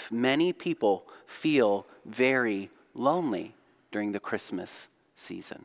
life, 0.00 0.12
many 0.12 0.52
people 0.52 1.04
feel 1.26 1.86
very 2.04 2.70
lonely 2.94 3.54
during 3.92 4.12
the 4.12 4.20
Christmas 4.20 4.88
season. 5.14 5.64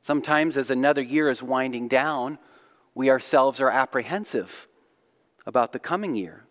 Sometimes, 0.00 0.56
as 0.56 0.70
another 0.70 1.02
year 1.02 1.30
is 1.30 1.42
winding 1.42 1.88
down, 1.88 2.38
we 2.94 3.10
ourselves 3.10 3.60
are 3.60 3.70
apprehensive 3.70 4.68
about 5.46 5.72
the 5.72 5.78
coming 5.78 6.14
year. 6.14 6.44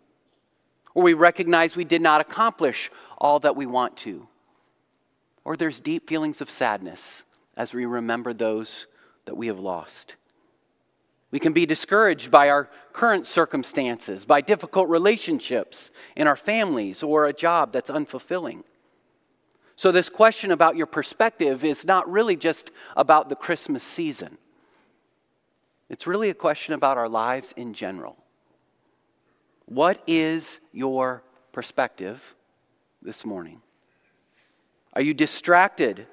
Or 0.96 1.04
we 1.04 1.14
recognize 1.14 1.76
we 1.76 1.86
did 1.86 2.02
not 2.02 2.22
accomplish 2.22 2.92
all 3.18 3.40
that 3.40 3.56
we 3.56 3.66
want 3.66 3.96
to. 3.98 4.28
Or 5.46 5.56
there's 5.56 5.80
deep 5.80 6.08
feelings 6.08 6.42
of 6.42 6.50
sadness 6.50 7.26
as 7.56 7.74
we 7.74 7.86
remember 7.86 8.34
those 8.34 8.88
that 9.26 9.38
we 9.38 9.48
have 9.48 9.60
lost. 9.60 10.16
We 11.34 11.40
can 11.40 11.52
be 11.52 11.66
discouraged 11.66 12.30
by 12.30 12.50
our 12.50 12.70
current 12.94 13.26
circumstances, 13.26 14.24
by 14.24 14.42
difficult 14.42 14.88
relationships 14.88 15.90
in 16.16 16.28
our 16.28 16.36
families, 16.36 17.02
or 17.02 17.26
a 17.26 17.34
job 17.34 17.74
that's 17.74 17.90
unfulfilling. 17.90 18.62
So, 19.76 19.92
this 19.92 20.10
question 20.10 20.52
about 20.52 20.76
your 20.76 20.86
perspective 20.86 21.66
is 21.66 21.86
not 21.86 22.08
really 22.08 22.36
just 22.36 22.70
about 22.96 23.30
the 23.30 23.36
Christmas 23.36 23.82
season, 23.82 24.38
it's 25.90 26.06
really 26.06 26.30
a 26.30 26.36
question 26.36 26.76
about 26.76 27.00
our 27.00 27.10
lives 27.10 27.52
in 27.58 27.74
general. 27.74 28.16
What 29.66 30.04
is 30.06 30.60
your 30.72 31.24
perspective 31.52 32.36
this 33.02 33.26
morning? 33.26 33.60
Are 34.94 35.02
you 35.02 35.16
distracted 35.16 36.06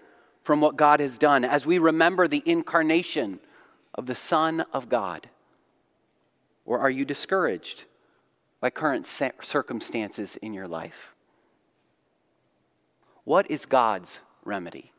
from 0.45 0.63
what 0.63 0.77
God 0.77 1.01
has 1.01 1.19
done 1.19 1.45
as 1.45 1.67
we 1.67 1.77
remember 1.77 2.27
the 2.27 2.43
incarnation 2.47 3.39
of 3.95 4.07
the 4.07 4.15
Son 4.15 4.61
of 4.73 4.89
God? 4.89 5.29
Or 6.65 6.79
are 6.79 6.91
you 6.91 7.05
discouraged 7.05 7.85
by 8.61 8.71
current 8.71 9.07
circumstances 9.07 10.37
in 10.37 10.55
your 10.55 10.69
life? 10.69 11.15
What 13.25 13.51
is 13.51 13.67
God's 13.67 14.21
remedy? 14.45 14.93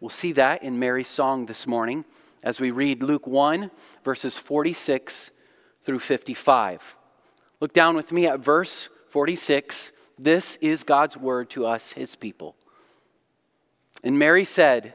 We'll 0.00 0.10
see 0.10 0.32
that 0.32 0.62
in 0.62 0.78
Mary's 0.78 1.08
song 1.08 1.46
this 1.46 1.66
morning 1.66 2.04
as 2.42 2.60
we 2.60 2.70
read 2.70 3.02
Luke 3.02 3.26
1, 3.26 3.70
verses 4.04 4.36
46 4.36 5.30
through 5.82 5.98
55. 5.98 6.96
Look 7.60 7.72
down 7.72 7.96
with 7.96 8.12
me 8.12 8.26
at 8.26 8.40
verse 8.40 8.88
46. 9.08 9.92
This 10.18 10.56
is 10.56 10.84
God's 10.84 11.16
word 11.16 11.50
to 11.50 11.66
us, 11.66 11.92
his 11.92 12.16
people. 12.16 12.56
And 14.02 14.18
Mary 14.18 14.44
said, 14.44 14.94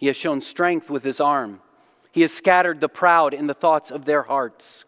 He 0.00 0.06
has 0.06 0.16
shown 0.16 0.40
strength 0.40 0.88
with 0.88 1.04
his 1.04 1.20
arm. 1.20 1.60
He 2.10 2.22
has 2.22 2.32
scattered 2.32 2.80
the 2.80 2.88
proud 2.88 3.34
in 3.34 3.48
the 3.48 3.54
thoughts 3.54 3.90
of 3.90 4.06
their 4.06 4.22
hearts. 4.22 4.86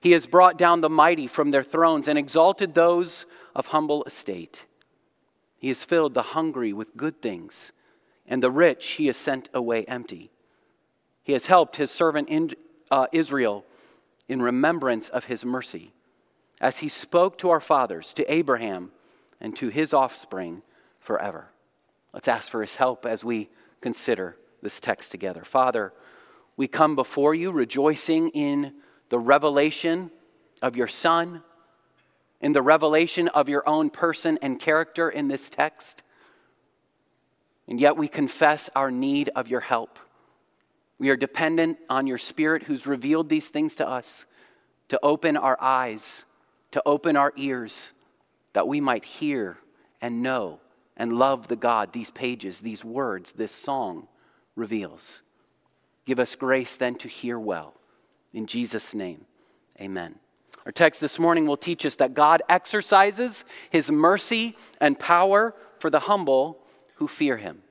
He 0.00 0.12
has 0.12 0.26
brought 0.26 0.56
down 0.56 0.80
the 0.80 0.88
mighty 0.88 1.26
from 1.26 1.50
their 1.50 1.62
thrones 1.62 2.08
and 2.08 2.18
exalted 2.18 2.72
those 2.72 3.26
of 3.54 3.66
humble 3.66 4.04
estate. 4.04 4.64
He 5.58 5.68
has 5.68 5.84
filled 5.84 6.14
the 6.14 6.22
hungry 6.22 6.72
with 6.72 6.96
good 6.96 7.20
things, 7.20 7.72
and 8.26 8.42
the 8.42 8.50
rich 8.50 8.92
he 8.92 9.06
has 9.08 9.18
sent 9.18 9.50
away 9.52 9.84
empty. 9.84 10.30
He 11.22 11.34
has 11.34 11.48
helped 11.48 11.76
his 11.76 11.90
servant 11.90 12.30
in, 12.30 12.52
uh, 12.90 13.06
Israel 13.12 13.66
in 14.28 14.40
remembrance 14.40 15.10
of 15.10 15.26
his 15.26 15.44
mercy, 15.44 15.92
as 16.58 16.78
he 16.78 16.88
spoke 16.88 17.36
to 17.38 17.50
our 17.50 17.60
fathers, 17.60 18.14
to 18.14 18.32
Abraham, 18.32 18.92
and 19.42 19.54
to 19.56 19.68
his 19.68 19.92
offspring 19.92 20.62
forever. 21.00 21.50
Let's 22.14 22.28
ask 22.28 22.50
for 22.50 22.62
his 22.62 22.76
help 22.76 23.04
as 23.04 23.22
we 23.22 23.50
consider 23.80 24.36
this 24.62 24.80
text 24.80 25.10
together. 25.10 25.44
Father, 25.44 25.92
we 26.56 26.66
come 26.68 26.96
before 26.96 27.34
you 27.34 27.52
rejoicing 27.52 28.30
in 28.30 28.74
the 29.08 29.18
revelation 29.18 30.10
of 30.60 30.76
your 30.76 30.88
Son, 30.88 31.42
in 32.40 32.52
the 32.52 32.62
revelation 32.62 33.28
of 33.28 33.48
your 33.48 33.68
own 33.68 33.90
person 33.90 34.38
and 34.42 34.58
character 34.58 35.08
in 35.08 35.28
this 35.28 35.48
text. 35.48 36.02
And 37.66 37.80
yet 37.80 37.96
we 37.96 38.08
confess 38.08 38.70
our 38.74 38.90
need 38.90 39.30
of 39.36 39.48
your 39.48 39.60
help. 39.60 39.98
We 40.98 41.10
are 41.10 41.16
dependent 41.16 41.78
on 41.88 42.06
your 42.06 42.18
Spirit 42.18 42.64
who's 42.64 42.86
revealed 42.86 43.28
these 43.28 43.48
things 43.48 43.76
to 43.76 43.88
us 43.88 44.26
to 44.88 44.98
open 45.02 45.36
our 45.36 45.60
eyes, 45.60 46.24
to 46.70 46.82
open 46.86 47.14
our 47.14 47.32
ears, 47.36 47.92
that 48.54 48.66
we 48.66 48.80
might 48.80 49.04
hear 49.04 49.58
and 50.00 50.22
know 50.22 50.60
and 50.98 51.12
love 51.12 51.48
the 51.48 51.56
God 51.56 51.92
these 51.92 52.10
pages, 52.10 52.60
these 52.60 52.84
words, 52.84 53.32
this 53.32 53.52
song 53.52 54.08
reveals. 54.56 55.22
Give 56.04 56.18
us 56.18 56.34
grace 56.34 56.76
then 56.76 56.96
to 56.96 57.08
hear 57.08 57.38
well. 57.38 57.74
In 58.32 58.46
Jesus' 58.46 58.94
name, 58.94 59.24
amen. 59.80 60.16
Our 60.66 60.72
text 60.72 61.00
this 61.00 61.18
morning 61.18 61.46
will 61.46 61.56
teach 61.56 61.86
us 61.86 61.94
that 61.96 62.12
God 62.12 62.42
exercises 62.48 63.44
his 63.70 63.90
mercy 63.90 64.56
and 64.80 64.98
power 64.98 65.54
for 65.78 65.88
the 65.88 66.00
humble 66.00 66.58
who 66.96 67.08
fear 67.08 67.36
him. 67.36 67.62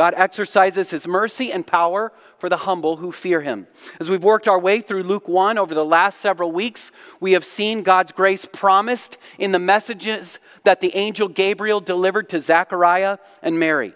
God 0.00 0.14
exercises 0.16 0.88
his 0.88 1.06
mercy 1.06 1.52
and 1.52 1.66
power 1.66 2.10
for 2.38 2.48
the 2.48 2.56
humble 2.56 2.96
who 2.96 3.12
fear 3.12 3.42
him. 3.42 3.66
As 4.00 4.08
we've 4.08 4.24
worked 4.24 4.48
our 4.48 4.58
way 4.58 4.80
through 4.80 5.02
Luke 5.02 5.28
1 5.28 5.58
over 5.58 5.74
the 5.74 5.84
last 5.84 6.22
several 6.22 6.50
weeks, 6.50 6.90
we 7.20 7.32
have 7.32 7.44
seen 7.44 7.82
God's 7.82 8.10
grace 8.10 8.46
promised 8.46 9.18
in 9.38 9.52
the 9.52 9.58
messages 9.58 10.38
that 10.64 10.80
the 10.80 10.96
angel 10.96 11.28
Gabriel 11.28 11.82
delivered 11.82 12.30
to 12.30 12.40
Zechariah 12.40 13.18
and 13.42 13.58
Mary. 13.58 13.92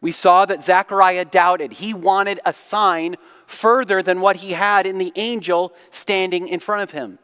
We 0.00 0.10
saw 0.10 0.46
that 0.46 0.64
Zechariah 0.64 1.26
doubted. 1.26 1.74
He 1.74 1.92
wanted 1.92 2.40
a 2.46 2.54
sign 2.54 3.16
further 3.46 4.02
than 4.02 4.22
what 4.22 4.36
he 4.36 4.52
had 4.52 4.86
in 4.86 4.96
the 4.96 5.12
angel 5.16 5.74
standing 5.90 6.48
in 6.48 6.60
front 6.60 6.80
of 6.80 6.92
him. 6.92 7.18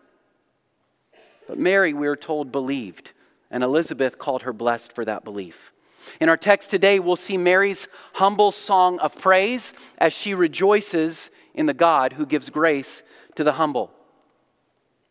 But 1.49 1.57
Mary, 1.57 1.95
we 1.95 2.09
are 2.09 2.15
told, 2.15 2.53
believed, 2.53 3.13
and 3.51 3.65
Elizabeth 3.65 4.19
called 4.19 4.43
her 4.43 4.53
blessed 4.53 4.93
for 4.93 5.07
that 5.07 5.25
belief. 5.25 5.73
In 6.21 6.29
our 6.29 6.37
text 6.37 6.71
today, 6.71 6.99
we'll 6.99 7.17
see 7.17 7.37
Mary's 7.37 7.89
humble 8.15 8.53
song 8.53 8.99
of 9.01 9.19
praise 9.21 9.73
as 9.99 10.13
she 10.13 10.35
rejoices 10.35 11.31
in 11.55 11.67
the 11.67 11.75
God 11.75 12.15
who 12.15 12.27
gives 12.27 12.51
grace 12.51 13.03
to 13.35 13.45
the 13.45 13.53
humble. 13.53 13.91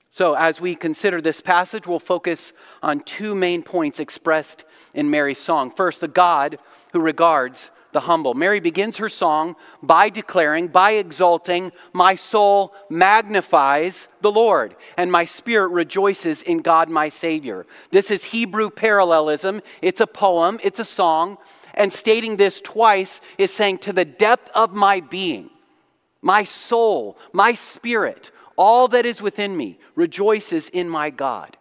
So, 0.10 0.34
as 0.36 0.62
we 0.62 0.76
consider 0.76 1.20
this 1.20 1.42
passage, 1.42 1.86
we'll 1.86 2.00
focus 2.00 2.54
on 2.82 3.02
two 3.02 3.36
main 3.36 3.64
points 3.64 4.00
expressed 4.00 4.64
in 4.94 5.10
Mary's 5.10 5.40
song. 5.40 5.72
First, 5.72 6.00
the 6.00 6.08
God 6.08 6.58
who 6.94 7.02
regards 7.02 7.70
the 7.96 8.02
humble. 8.02 8.34
Mary 8.36 8.60
begins 8.60 8.98
her 8.98 9.10
song 9.10 9.56
by 9.82 10.10
declaring, 10.10 10.68
by 10.68 10.92
exalting, 10.92 11.72
My 11.94 12.16
soul 12.16 12.76
magnifies 12.90 14.10
the 14.20 14.32
Lord, 14.32 14.76
and 14.98 15.12
my 15.12 15.26
spirit 15.26 15.70
rejoices 15.70 16.44
in 16.44 16.60
God 16.60 16.90
my 16.90 17.10
Savior. 17.10 17.66
This 17.92 18.12
is 18.12 18.26
Hebrew 18.26 18.70
parallelism. 18.70 19.62
It's 19.82 20.02
a 20.02 20.08
poem, 20.08 20.60
it's 20.62 20.80
a 20.80 20.86
song, 20.86 21.38
and 21.74 21.92
stating 21.92 22.36
this 22.36 22.60
twice 22.60 23.22
is 23.38 23.52
saying, 23.52 23.80
To 23.80 23.94
the 23.94 24.06
depth 24.06 24.52
of 24.54 24.76
my 24.76 25.00
being, 25.00 25.50
my 26.22 26.44
soul, 26.44 27.18
my 27.32 27.54
spirit, 27.54 28.30
all 28.58 28.90
that 28.90 29.06
is 29.06 29.22
within 29.22 29.56
me 29.56 29.80
rejoices 29.96 30.68
in 30.68 30.90
my 30.90 31.10
God. 31.12 31.56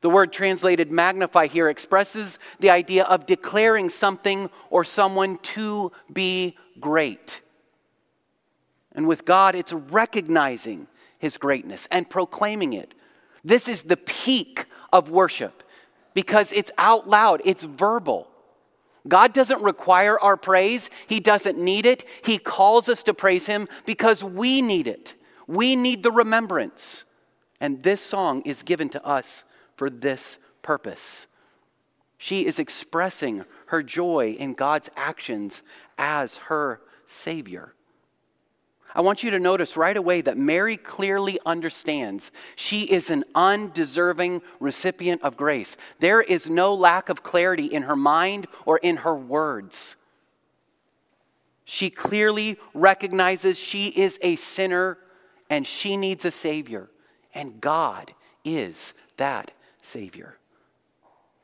The 0.00 0.10
word 0.10 0.32
translated 0.32 0.90
magnify 0.90 1.46
here 1.46 1.68
expresses 1.68 2.38
the 2.58 2.70
idea 2.70 3.04
of 3.04 3.26
declaring 3.26 3.90
something 3.90 4.48
or 4.70 4.84
someone 4.84 5.38
to 5.38 5.92
be 6.12 6.56
great. 6.78 7.42
And 8.92 9.06
with 9.06 9.24
God, 9.24 9.54
it's 9.54 9.72
recognizing 9.72 10.86
his 11.18 11.36
greatness 11.36 11.86
and 11.90 12.08
proclaiming 12.08 12.72
it. 12.72 12.94
This 13.44 13.68
is 13.68 13.82
the 13.82 13.96
peak 13.96 14.66
of 14.92 15.10
worship 15.10 15.62
because 16.14 16.52
it's 16.52 16.72
out 16.78 17.08
loud, 17.08 17.42
it's 17.44 17.64
verbal. 17.64 18.26
God 19.08 19.32
doesn't 19.32 19.62
require 19.62 20.18
our 20.18 20.36
praise, 20.36 20.90
He 21.06 21.20
doesn't 21.20 21.58
need 21.58 21.86
it. 21.86 22.04
He 22.22 22.38
calls 22.38 22.88
us 22.88 23.02
to 23.04 23.14
praise 23.14 23.46
Him 23.46 23.68
because 23.86 24.22
we 24.22 24.60
need 24.60 24.86
it. 24.86 25.14
We 25.46 25.76
need 25.76 26.02
the 26.02 26.12
remembrance. 26.12 27.04
And 27.60 27.82
this 27.82 28.00
song 28.00 28.42
is 28.44 28.62
given 28.62 28.88
to 28.90 29.04
us 29.04 29.44
for 29.80 29.88
this 29.88 30.36
purpose. 30.60 31.26
She 32.18 32.44
is 32.44 32.58
expressing 32.58 33.46
her 33.68 33.82
joy 33.82 34.36
in 34.38 34.52
God's 34.52 34.90
actions 34.94 35.62
as 35.96 36.36
her 36.36 36.82
Savior. 37.06 37.72
I 38.94 39.00
want 39.00 39.22
you 39.22 39.30
to 39.30 39.38
notice 39.38 39.78
right 39.78 39.96
away 39.96 40.20
that 40.20 40.36
Mary 40.36 40.76
clearly 40.76 41.38
understands 41.46 42.30
she 42.56 42.82
is 42.82 43.08
an 43.08 43.24
undeserving 43.34 44.42
recipient 44.58 45.22
of 45.22 45.38
grace. 45.38 45.78
There 45.98 46.20
is 46.20 46.50
no 46.50 46.74
lack 46.74 47.08
of 47.08 47.22
clarity 47.22 47.64
in 47.64 47.84
her 47.84 47.96
mind 47.96 48.48
or 48.66 48.76
in 48.76 48.98
her 48.98 49.16
words. 49.16 49.96
She 51.64 51.88
clearly 51.88 52.58
recognizes 52.74 53.58
she 53.58 53.86
is 53.86 54.18
a 54.20 54.36
sinner 54.36 54.98
and 55.48 55.66
she 55.66 55.96
needs 55.96 56.26
a 56.26 56.30
Savior, 56.30 56.90
and 57.32 57.62
God 57.62 58.12
is 58.44 58.92
that 59.16 59.52
Savior. 59.90 60.38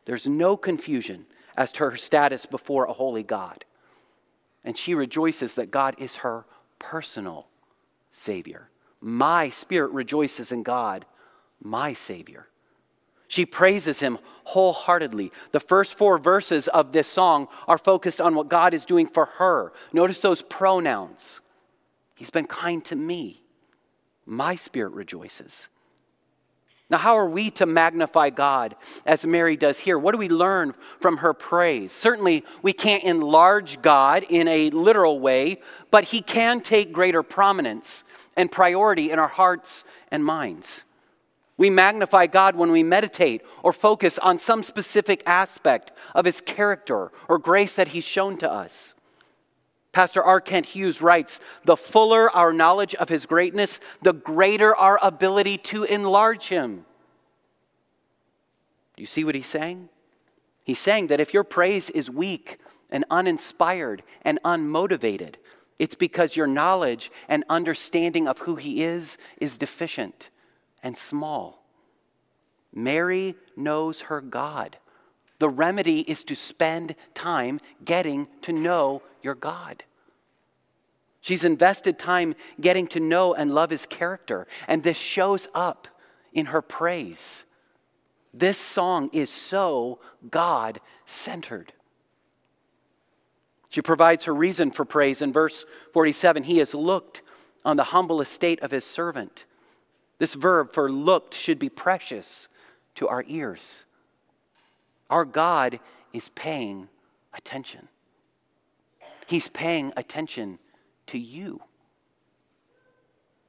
There's 0.04 0.26
no 0.26 0.56
confusion 0.56 1.26
as 1.56 1.72
to 1.72 1.90
her 1.90 1.96
status 1.96 2.46
before 2.46 2.84
a 2.84 2.92
holy 2.92 3.22
God. 3.22 3.64
And 4.64 4.76
she 4.76 4.94
rejoices 4.94 5.54
that 5.54 5.70
God 5.70 5.96
is 5.98 6.16
her 6.16 6.46
personal 6.78 7.48
Savior. 8.10 8.70
My 9.00 9.48
spirit 9.48 9.90
rejoices 9.92 10.52
in 10.52 10.62
God, 10.62 11.04
my 11.62 11.92
Savior. 11.92 12.48
She 13.28 13.44
praises 13.44 14.00
him 14.00 14.18
wholeheartedly. 14.44 15.32
The 15.50 15.60
first 15.60 15.94
four 15.94 16.18
verses 16.18 16.68
of 16.68 16.92
this 16.92 17.08
song 17.08 17.48
are 17.66 17.78
focused 17.78 18.20
on 18.20 18.36
what 18.36 18.48
God 18.48 18.72
is 18.72 18.84
doing 18.84 19.06
for 19.06 19.26
her. 19.26 19.72
Notice 19.92 20.20
those 20.20 20.42
pronouns. 20.42 21.40
He's 22.14 22.30
been 22.30 22.46
kind 22.46 22.84
to 22.86 22.96
me. 22.96 23.42
My 24.24 24.54
spirit 24.54 24.92
rejoices. 24.92 25.68
Now, 26.88 26.98
how 26.98 27.16
are 27.16 27.28
we 27.28 27.50
to 27.52 27.66
magnify 27.66 28.30
God 28.30 28.76
as 29.04 29.26
Mary 29.26 29.56
does 29.56 29.80
here? 29.80 29.98
What 29.98 30.12
do 30.12 30.18
we 30.18 30.28
learn 30.28 30.72
from 31.00 31.16
her 31.16 31.34
praise? 31.34 31.90
Certainly, 31.90 32.44
we 32.62 32.72
can't 32.72 33.02
enlarge 33.02 33.82
God 33.82 34.24
in 34.30 34.46
a 34.46 34.70
literal 34.70 35.18
way, 35.18 35.58
but 35.90 36.04
He 36.04 36.20
can 36.20 36.60
take 36.60 36.92
greater 36.92 37.24
prominence 37.24 38.04
and 38.36 38.52
priority 38.52 39.10
in 39.10 39.18
our 39.18 39.26
hearts 39.28 39.84
and 40.12 40.24
minds. 40.24 40.84
We 41.56 41.70
magnify 41.70 42.26
God 42.26 42.54
when 42.54 42.70
we 42.70 42.84
meditate 42.84 43.42
or 43.64 43.72
focus 43.72 44.18
on 44.18 44.38
some 44.38 44.62
specific 44.62 45.24
aspect 45.26 45.90
of 46.14 46.24
His 46.24 46.40
character 46.40 47.10
or 47.28 47.38
grace 47.38 47.74
that 47.74 47.88
He's 47.88 48.04
shown 48.04 48.36
to 48.38 48.52
us. 48.52 48.94
Pastor 49.96 50.22
R. 50.22 50.42
Kent 50.42 50.66
Hughes 50.66 51.00
writes 51.00 51.40
The 51.64 51.74
fuller 51.74 52.28
our 52.36 52.52
knowledge 52.52 52.94
of 52.96 53.08
His 53.08 53.24
greatness, 53.24 53.80
the 54.02 54.12
greater 54.12 54.76
our 54.76 54.98
ability 55.00 55.56
to 55.72 55.84
enlarge 55.84 56.48
Him. 56.48 56.84
Do 58.94 59.02
you 59.02 59.06
see 59.06 59.24
what 59.24 59.34
he's 59.34 59.46
saying? 59.46 59.88
He's 60.64 60.78
saying 60.78 61.06
that 61.06 61.18
if 61.18 61.32
your 61.32 61.44
praise 61.44 61.88
is 61.88 62.10
weak 62.10 62.58
and 62.90 63.06
uninspired 63.10 64.02
and 64.20 64.38
unmotivated, 64.44 65.36
it's 65.78 65.94
because 65.94 66.36
your 66.36 66.46
knowledge 66.46 67.10
and 67.26 67.42
understanding 67.48 68.28
of 68.28 68.40
who 68.40 68.56
He 68.56 68.82
is 68.82 69.16
is 69.38 69.56
deficient 69.56 70.28
and 70.82 70.98
small. 70.98 71.64
Mary 72.70 73.34
knows 73.56 74.02
her 74.02 74.20
God. 74.20 74.76
The 75.38 75.48
remedy 75.48 76.00
is 76.00 76.24
to 76.24 76.34
spend 76.34 76.94
time 77.14 77.60
getting 77.84 78.28
to 78.42 78.52
know 78.52 79.02
your 79.22 79.34
God. 79.34 79.84
She's 81.20 81.44
invested 81.44 81.98
time 81.98 82.34
getting 82.60 82.86
to 82.88 83.00
know 83.00 83.34
and 83.34 83.52
love 83.52 83.70
his 83.70 83.86
character, 83.86 84.46
and 84.68 84.82
this 84.82 84.96
shows 84.96 85.48
up 85.54 85.88
in 86.32 86.46
her 86.46 86.62
praise. 86.62 87.44
This 88.32 88.58
song 88.58 89.10
is 89.12 89.30
so 89.30 89.98
God 90.30 90.80
centered. 91.04 91.72
She 93.70 93.82
provides 93.82 94.26
her 94.26 94.34
reason 94.34 94.70
for 94.70 94.84
praise 94.84 95.20
in 95.20 95.32
verse 95.32 95.64
47. 95.92 96.44
He 96.44 96.58
has 96.58 96.74
looked 96.74 97.22
on 97.64 97.76
the 97.76 97.84
humble 97.84 98.20
estate 98.20 98.60
of 98.60 98.70
his 98.70 98.84
servant. 98.84 99.46
This 100.18 100.34
verb 100.34 100.72
for 100.72 100.92
looked 100.92 101.34
should 101.34 101.58
be 101.58 101.68
precious 101.68 102.48
to 102.94 103.08
our 103.08 103.24
ears. 103.26 103.85
Our 105.10 105.24
God 105.24 105.80
is 106.12 106.28
paying 106.30 106.88
attention. 107.34 107.88
He's 109.26 109.48
paying 109.48 109.92
attention 109.96 110.58
to 111.08 111.18
you. 111.18 111.60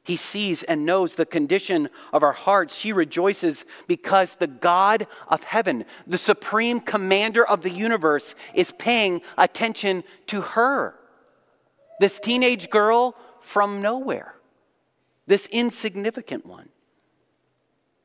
He 0.03 0.15
sees 0.15 0.63
and 0.63 0.85
knows 0.85 1.15
the 1.15 1.25
condition 1.25 1.89
of 2.13 2.23
our 2.23 2.31
hearts. 2.31 2.75
She 2.75 2.93
rejoices 2.93 3.65
because 3.87 4.35
the 4.35 4.47
God 4.47 5.05
of 5.27 5.43
heaven, 5.43 5.83
the 6.05 6.17
supreme 6.17 6.79
commander 6.79 7.45
of 7.45 7.61
the 7.61 7.69
universe, 7.69 8.33
is 8.53 8.71
paying 8.71 9.21
attention 9.37 10.03
to 10.27 10.41
her. 10.41 10.95
This 11.99 12.19
teenage 12.19 12.69
girl 12.69 13.15
from 13.41 13.81
nowhere 13.81 14.37
this 15.27 15.47
insignificant 15.47 16.45
one. 16.45 16.69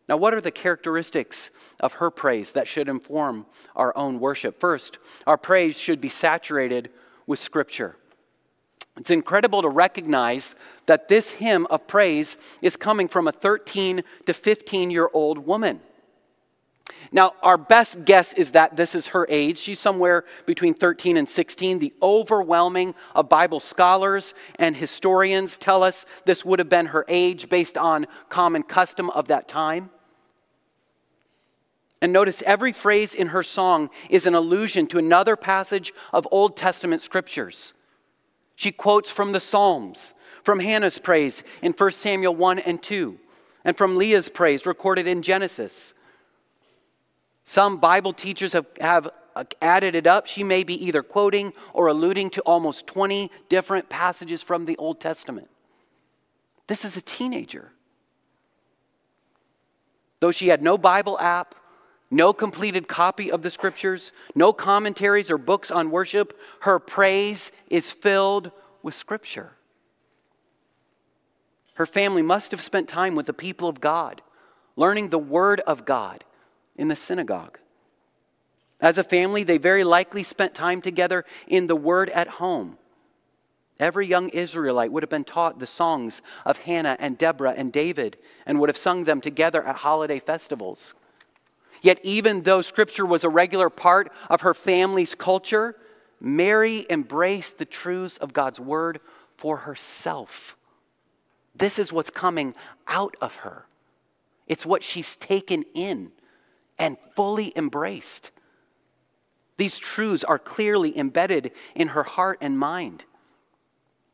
Now, 0.08 0.16
what 0.16 0.34
are 0.34 0.40
the 0.40 0.50
characteristics 0.50 1.50
of 1.81 1.94
her 1.94 2.10
praise 2.10 2.52
that 2.52 2.69
should 2.69 2.88
inform 2.88 3.46
our 3.76 3.96
own 3.96 4.19
worship? 4.20 4.58
First, 4.58 4.99
our 5.26 5.38
praise 5.38 5.78
should 5.78 6.00
be 6.00 6.08
saturated 6.08 6.90
with 7.26 7.38
Scripture. 7.38 7.96
It's 8.99 9.10
incredible 9.10 9.62
to 9.62 9.69
recognize 9.69 10.54
that 10.87 11.08
this 11.08 11.31
hymn 11.31 11.66
of 11.70 11.87
praise 11.87 12.37
is 12.60 12.76
coming 12.76 13.08
from 13.08 13.26
a 13.26 13.32
13 13.32 14.02
to 14.26 14.34
15 14.34 14.90
year 14.90 15.08
old 15.12 15.38
woman. 15.38 15.81
Now, 17.11 17.34
our 17.43 17.58
best 17.58 18.05
guess 18.05 18.32
is 18.34 18.52
that 18.52 18.76
this 18.76 18.94
is 18.94 19.08
her 19.08 19.26
age. 19.29 19.58
She's 19.58 19.79
somewhere 19.79 20.25
between 20.46 20.75
13 20.75 21.17
and 21.17 21.29
16. 21.29 21.79
The 21.79 21.93
overwhelming 22.02 22.94
of 23.14 23.29
Bible 23.29 23.61
scholars 23.61 24.34
and 24.58 24.76
historians 24.76 25.58
tell 25.58 25.82
us 25.82 26.06
this 26.25 26.44
would 26.44 26.58
have 26.58 26.69
been 26.69 26.87
her 26.87 27.05
age 27.08 27.49
based 27.49 27.76
on 27.76 28.06
common 28.29 28.62
custom 28.62 29.11
of 29.11 29.29
that 29.29 29.46
time. 29.46 29.90
And 32.00 32.12
notice 32.12 32.43
every 32.43 32.73
phrase 32.73 33.14
in 33.14 33.28
her 33.28 33.44
song 33.44 33.88
is 34.11 34.26
an 34.26 34.35
allusion 34.35 34.88
to 34.88 34.99
another 34.99 35.37
passage 35.37 35.93
of 36.12 36.26
Old 36.32 36.56
Testament 36.56 37.00
scriptures. 37.00 37.75
She 38.56 38.73
quotes 38.73 39.11
from 39.11 39.32
the 39.32 39.40
Psalms, 39.40 40.14
from 40.43 40.61
Hannah's 40.61 40.99
praise 40.99 41.44
in 41.62 41.73
1 41.73 41.90
Samuel 41.93 42.35
1 42.35 42.58
and 42.61 42.82
2, 42.82 43.19
and 43.64 43.76
from 43.76 43.96
Leah's 43.96 44.28
praise 44.28 44.67
recorded 44.67 45.06
in 45.06 45.23
Genesis. 45.23 45.94
Some 47.44 47.79
Bible 47.79 48.12
teachers 48.12 48.53
have, 48.53 48.67
have 48.81 49.09
uh, 49.35 49.44
added 49.61 49.94
it 49.94 50.06
up. 50.06 50.27
She 50.27 50.44
may 50.44 50.62
be 50.62 50.87
either 50.87 51.03
quoting 51.03 51.53
or 51.73 51.89
alluding 51.89 52.31
to 52.31 52.41
almost 52.43 52.87
20 52.87 53.31
different 53.49 53.89
passages 53.89 54.43
from 54.43 54.67
the 54.67 54.77
Old 54.77 55.00
Testament. 55.00 55.49
This 56.67 56.85
is 56.85 56.97
a 56.97 57.03
teenager. 57.03 57.73
Though 60.21 60.31
she 60.31 60.49
had 60.49 60.62
no 60.62 60.79
Bible 60.79 61.19
app, 61.19 61.55
no 62.11 62.33
completed 62.33 62.87
copy 62.87 63.33
of 63.33 63.43
the 63.43 63.50
scriptures, 63.50 64.12
no 64.35 64.52
commentaries 64.52 65.31
or 65.31 65.38
books 65.38 65.71
on 65.71 65.90
worship, 65.90 66.38
her 66.61 66.78
praise 66.78 67.50
is 67.69 67.90
filled 67.90 68.52
with 68.83 68.95
scripture. 68.95 69.52
Her 71.75 71.87
family 71.87 72.23
must 72.23 72.50
have 72.50 72.61
spent 72.61 72.88
time 72.88 73.14
with 73.14 73.26
the 73.26 73.33
people 73.33 73.66
of 73.66 73.81
God, 73.81 74.21
learning 74.76 75.09
the 75.09 75.19
word 75.19 75.61
of 75.61 75.85
God 75.85 76.23
in 76.76 76.88
the 76.88 76.97
synagogue. 76.97 77.59
As 78.81 78.99
a 78.99 79.05
family, 79.05 79.45
they 79.45 79.59
very 79.59 79.85
likely 79.85 80.25
spent 80.25 80.55
time 80.55 80.81
together 80.81 81.25
in 81.47 81.69
the 81.69 81.76
Word 81.76 82.11
at 82.11 82.26
home. 82.26 82.79
Every 83.79 84.07
young 84.07 84.29
Israelite 84.31 84.93
would 84.93 85.02
have 85.02 85.11
been 85.11 85.25
taught 85.25 85.59
the 85.59 85.67
songs 85.67 86.21
of 86.45 86.59
Hannah 86.59 86.97
and 86.99 87.17
Deborah 87.17 87.55
and 87.57 87.73
David 87.73 88.17
and 88.45 88.59
would 88.59 88.69
have 88.69 88.76
sung 88.76 89.05
them 89.05 89.21
together 89.21 89.62
at 89.62 89.76
holiday 89.76 90.19
festivals. 90.19 90.95
Yet, 91.81 92.00
even 92.02 92.43
though 92.43 92.62
Scripture 92.62 93.07
was 93.07 93.25
a 93.25 93.29
regular 93.29 93.71
part 93.71 94.12
of 94.29 94.43
her 94.43 94.55
family's 94.55 95.14
culture, 95.14 95.76
Mary 96.21 96.87
embraced 96.91 97.59
the 97.59 97.64
truths 97.64 98.19
of 98.19 98.33
God's 98.33 98.61
Word 98.61 99.00
for 99.37 99.59
herself. 99.59 100.57
This 101.55 101.79
is 101.79 101.93
what's 101.93 102.11
coming 102.11 102.55
out 102.87 103.17
of 103.21 103.37
her, 103.37 103.67
it's 104.49 104.67
what 104.67 104.83
she's 104.83 105.17
taken 105.17 105.64
in 105.75 106.12
and 106.83 106.97
fully 107.15 107.53
embraced. 107.55 108.33
These 109.57 109.79
truths 109.79 110.25
are 110.25 110.39
clearly 110.39 110.99
embedded 110.99 111.53
in 111.77 111.89
her 111.89 112.03
heart 112.03 112.39
and 112.41 112.59
mind. 112.59 113.05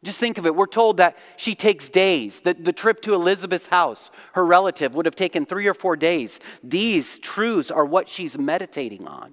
Just 0.05 0.21
think 0.21 0.37
of 0.37 0.45
it. 0.47 0.55
We're 0.55 0.67
told 0.67 0.99
that 0.99 1.17
she 1.39 1.55
takes 1.55 1.89
days. 1.89 2.41
The, 2.41 2.53
the 2.53 2.75
trip 2.75 3.01
to 3.01 3.15
Elizabeth's 3.15 3.69
house, 3.69 4.11
her 4.35 4.45
relative, 4.45 4.95
would 4.95 5.07
have 5.07 5.17
taken 5.17 5.47
three 5.47 5.67
or 5.67 5.73
four 5.73 5.97
days. 5.97 6.41
These 6.63 7.19
truths 7.19 7.71
are 7.71 7.87
what 7.87 8.07
she's 8.07 8.39
meditating 8.39 9.09
on. 9.09 9.33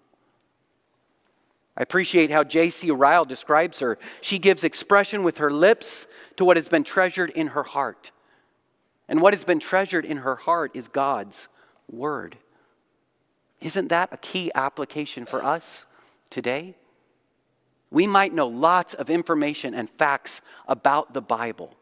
I 1.77 1.83
appreciate 1.83 2.31
how 2.31 2.45
J.C. 2.45 2.89
Ryle 2.89 3.25
describes 3.25 3.79
her. 3.81 3.99
She 4.21 4.39
gives 4.39 4.63
expression 4.63 5.23
with 5.23 5.39
her 5.39 5.51
lips 5.51 6.07
to 6.37 6.45
what 6.45 6.55
has 6.55 6.69
been 6.69 6.85
treasured 6.85 7.31
in 7.31 7.47
her 7.47 7.63
heart. 7.63 8.13
And 9.09 9.21
what 9.21 9.33
has 9.33 9.43
been 9.43 9.59
treasured 9.59 10.05
in 10.05 10.17
her 10.17 10.37
heart 10.37 10.71
is 10.73 10.87
God's 10.87 11.49
word. 11.91 12.37
Isn't 13.61 13.89
that 13.89 14.09
a 14.11 14.17
key 14.17 14.51
application 14.53 15.25
for 15.25 15.43
us 15.43 15.85
today? 16.29 16.75
We 17.91 18.07
might 18.07 18.33
know 18.33 18.47
lots 18.47 18.93
of 18.93 19.09
information 19.09 19.73
and 19.73 19.89
facts 19.89 20.41
about 20.67 21.13
the 21.13 21.21
Bible, 21.21 21.75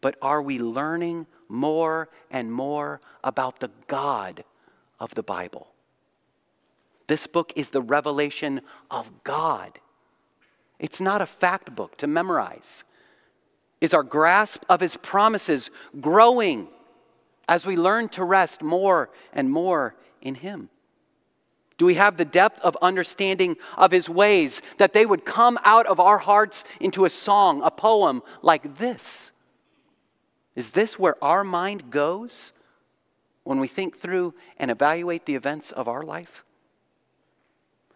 but 0.00 0.16
are 0.20 0.42
we 0.42 0.58
learning 0.58 1.26
more 1.48 2.08
and 2.30 2.52
more 2.52 3.00
about 3.22 3.60
the 3.60 3.70
God 3.86 4.44
of 5.00 5.14
the 5.14 5.22
Bible? 5.22 5.68
This 7.06 7.26
book 7.26 7.52
is 7.56 7.70
the 7.70 7.82
revelation 7.82 8.60
of 8.90 9.10
God. 9.24 9.78
It's 10.78 11.00
not 11.00 11.22
a 11.22 11.26
fact 11.26 11.74
book 11.74 11.96
to 11.98 12.06
memorize. 12.06 12.84
Is 13.80 13.94
our 13.94 14.02
grasp 14.02 14.64
of 14.68 14.80
his 14.80 14.96
promises 14.96 15.70
growing 16.00 16.68
as 17.48 17.66
we 17.66 17.76
learn 17.76 18.08
to 18.10 18.24
rest 18.24 18.62
more 18.62 19.10
and 19.32 19.50
more 19.50 19.94
in 20.24 20.34
him? 20.34 20.70
Do 21.76 21.86
we 21.86 21.94
have 21.94 22.16
the 22.16 22.24
depth 22.24 22.60
of 22.60 22.76
understanding 22.80 23.56
of 23.76 23.90
his 23.90 24.08
ways 24.08 24.62
that 24.78 24.92
they 24.92 25.04
would 25.04 25.24
come 25.24 25.58
out 25.64 25.86
of 25.86 25.98
our 25.98 26.18
hearts 26.18 26.64
into 26.80 27.04
a 27.04 27.10
song, 27.10 27.62
a 27.62 27.70
poem 27.70 28.22
like 28.42 28.78
this? 28.78 29.32
Is 30.54 30.70
this 30.70 30.98
where 30.98 31.22
our 31.22 31.42
mind 31.42 31.90
goes 31.90 32.52
when 33.42 33.58
we 33.58 33.66
think 33.66 33.98
through 33.98 34.34
and 34.56 34.70
evaluate 34.70 35.26
the 35.26 35.34
events 35.34 35.72
of 35.72 35.88
our 35.88 36.02
life? 36.02 36.44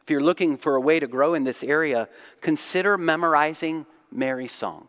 If 0.02 0.10
you're 0.10 0.22
looking 0.22 0.56
for 0.56 0.74
a 0.74 0.80
way 0.80 0.98
to 0.98 1.06
grow 1.06 1.34
in 1.34 1.44
this 1.44 1.62
area, 1.62 2.08
consider 2.40 2.98
memorizing 2.98 3.86
Mary's 4.10 4.52
song. 4.52 4.88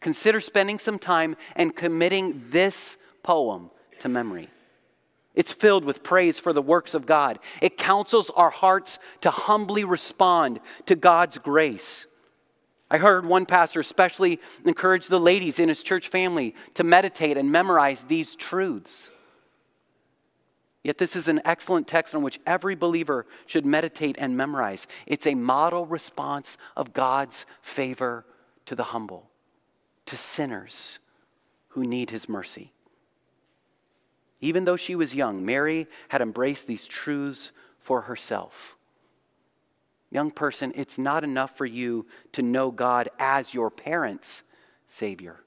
Consider 0.00 0.40
spending 0.40 0.78
some 0.78 0.98
time 0.98 1.36
and 1.56 1.74
committing 1.74 2.44
this 2.50 2.98
poem 3.22 3.70
to 4.00 4.08
memory. 4.08 4.48
It's 5.34 5.52
filled 5.52 5.84
with 5.84 6.02
praise 6.02 6.38
for 6.38 6.52
the 6.52 6.62
works 6.62 6.94
of 6.94 7.06
God. 7.06 7.38
It 7.60 7.78
counsels 7.78 8.30
our 8.30 8.50
hearts 8.50 8.98
to 9.22 9.30
humbly 9.30 9.84
respond 9.84 10.60
to 10.86 10.94
God's 10.94 11.38
grace. 11.38 12.06
I 12.90 12.98
heard 12.98 13.24
one 13.24 13.46
pastor 13.46 13.80
especially 13.80 14.38
encourage 14.66 15.06
the 15.06 15.18
ladies 15.18 15.58
in 15.58 15.70
his 15.70 15.82
church 15.82 16.08
family 16.08 16.54
to 16.74 16.84
meditate 16.84 17.38
and 17.38 17.50
memorize 17.50 18.04
these 18.04 18.36
truths. 18.36 19.10
Yet, 20.82 20.98
this 20.98 21.16
is 21.16 21.28
an 21.28 21.40
excellent 21.44 21.86
text 21.86 22.14
on 22.14 22.22
which 22.22 22.40
every 22.44 22.74
believer 22.74 23.24
should 23.46 23.64
meditate 23.64 24.16
and 24.18 24.36
memorize. 24.36 24.86
It's 25.06 25.26
a 25.26 25.34
model 25.34 25.86
response 25.86 26.58
of 26.76 26.92
God's 26.92 27.46
favor 27.62 28.26
to 28.66 28.74
the 28.74 28.82
humble, 28.82 29.30
to 30.06 30.16
sinners 30.16 30.98
who 31.68 31.84
need 31.84 32.10
his 32.10 32.28
mercy. 32.28 32.72
Even 34.42 34.64
though 34.64 34.76
she 34.76 34.96
was 34.96 35.14
young, 35.14 35.46
Mary 35.46 35.86
had 36.08 36.20
embraced 36.20 36.66
these 36.66 36.86
truths 36.86 37.52
for 37.78 38.02
herself. 38.02 38.76
Young 40.10 40.30
person, 40.30 40.72
it's 40.74 40.98
not 40.98 41.24
enough 41.24 41.56
for 41.56 41.64
you 41.64 42.06
to 42.32 42.42
know 42.42 42.70
God 42.70 43.08
as 43.18 43.54
your 43.54 43.70
parents' 43.70 44.42
Savior. 44.86 45.40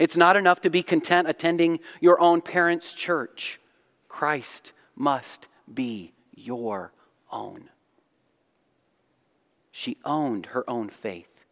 It's 0.00 0.16
not 0.16 0.36
enough 0.36 0.62
to 0.62 0.70
be 0.70 0.82
content 0.82 1.28
attending 1.28 1.80
your 2.00 2.20
own 2.20 2.40
parents' 2.40 2.94
church. 2.94 3.60
Christ 4.08 4.72
must 4.96 5.46
be 5.72 6.14
your 6.34 6.92
own. 7.30 7.68
She 9.70 9.98
owned 10.04 10.46
her 10.46 10.68
own 10.68 10.88
faith. 10.88 11.44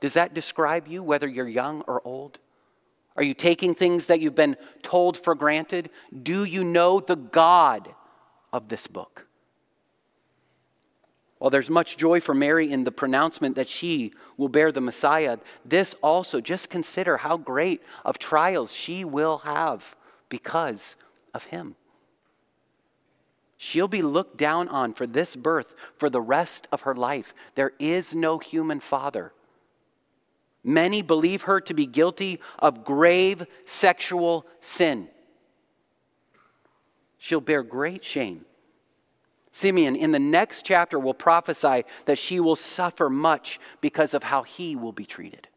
Does 0.00 0.14
that 0.14 0.32
describe 0.32 0.86
you, 0.86 1.02
whether 1.02 1.28
you're 1.28 1.48
young 1.48 1.82
or 1.82 2.00
old? 2.04 2.38
Are 3.16 3.22
you 3.22 3.34
taking 3.34 3.74
things 3.74 4.06
that 4.06 4.20
you've 4.20 4.34
been 4.34 4.56
told 4.82 5.16
for 5.16 5.34
granted? 5.34 5.90
Do 6.22 6.44
you 6.44 6.64
know 6.64 6.98
the 6.98 7.16
God 7.16 7.94
of 8.52 8.68
this 8.68 8.86
book? 8.86 9.26
While 11.38 11.50
there's 11.50 11.68
much 11.68 11.96
joy 11.96 12.20
for 12.20 12.34
Mary 12.34 12.70
in 12.70 12.84
the 12.84 12.92
pronouncement 12.92 13.56
that 13.56 13.68
she 13.68 14.12
will 14.36 14.48
bear 14.48 14.70
the 14.70 14.80
Messiah, 14.80 15.38
this 15.64 15.94
also, 16.00 16.40
just 16.40 16.70
consider 16.70 17.16
how 17.16 17.36
great 17.36 17.82
of 18.04 18.18
trials 18.18 18.72
she 18.72 19.04
will 19.04 19.38
have 19.38 19.96
because 20.28 20.96
of 21.34 21.46
him. 21.46 21.74
She'll 23.56 23.88
be 23.88 24.02
looked 24.02 24.36
down 24.38 24.68
on 24.68 24.92
for 24.92 25.06
this 25.06 25.36
birth 25.36 25.74
for 25.96 26.08
the 26.08 26.20
rest 26.20 26.68
of 26.72 26.82
her 26.82 26.94
life. 26.94 27.34
There 27.54 27.72
is 27.78 28.14
no 28.14 28.38
human 28.38 28.80
father. 28.80 29.32
Many 30.64 31.02
believe 31.02 31.42
her 31.42 31.60
to 31.62 31.74
be 31.74 31.86
guilty 31.86 32.40
of 32.58 32.84
grave 32.84 33.46
sexual 33.64 34.46
sin. 34.60 35.08
She'll 37.18 37.40
bear 37.40 37.62
great 37.62 38.04
shame. 38.04 38.44
Simeon, 39.50 39.96
in 39.96 40.12
the 40.12 40.18
next 40.18 40.64
chapter, 40.64 40.98
will 40.98 41.14
prophesy 41.14 41.84
that 42.06 42.18
she 42.18 42.40
will 42.40 42.56
suffer 42.56 43.10
much 43.10 43.60
because 43.80 44.14
of 44.14 44.22
how 44.22 44.42
he 44.44 44.74
will 44.74 44.92
be 44.92 45.04
treated. 45.04 45.48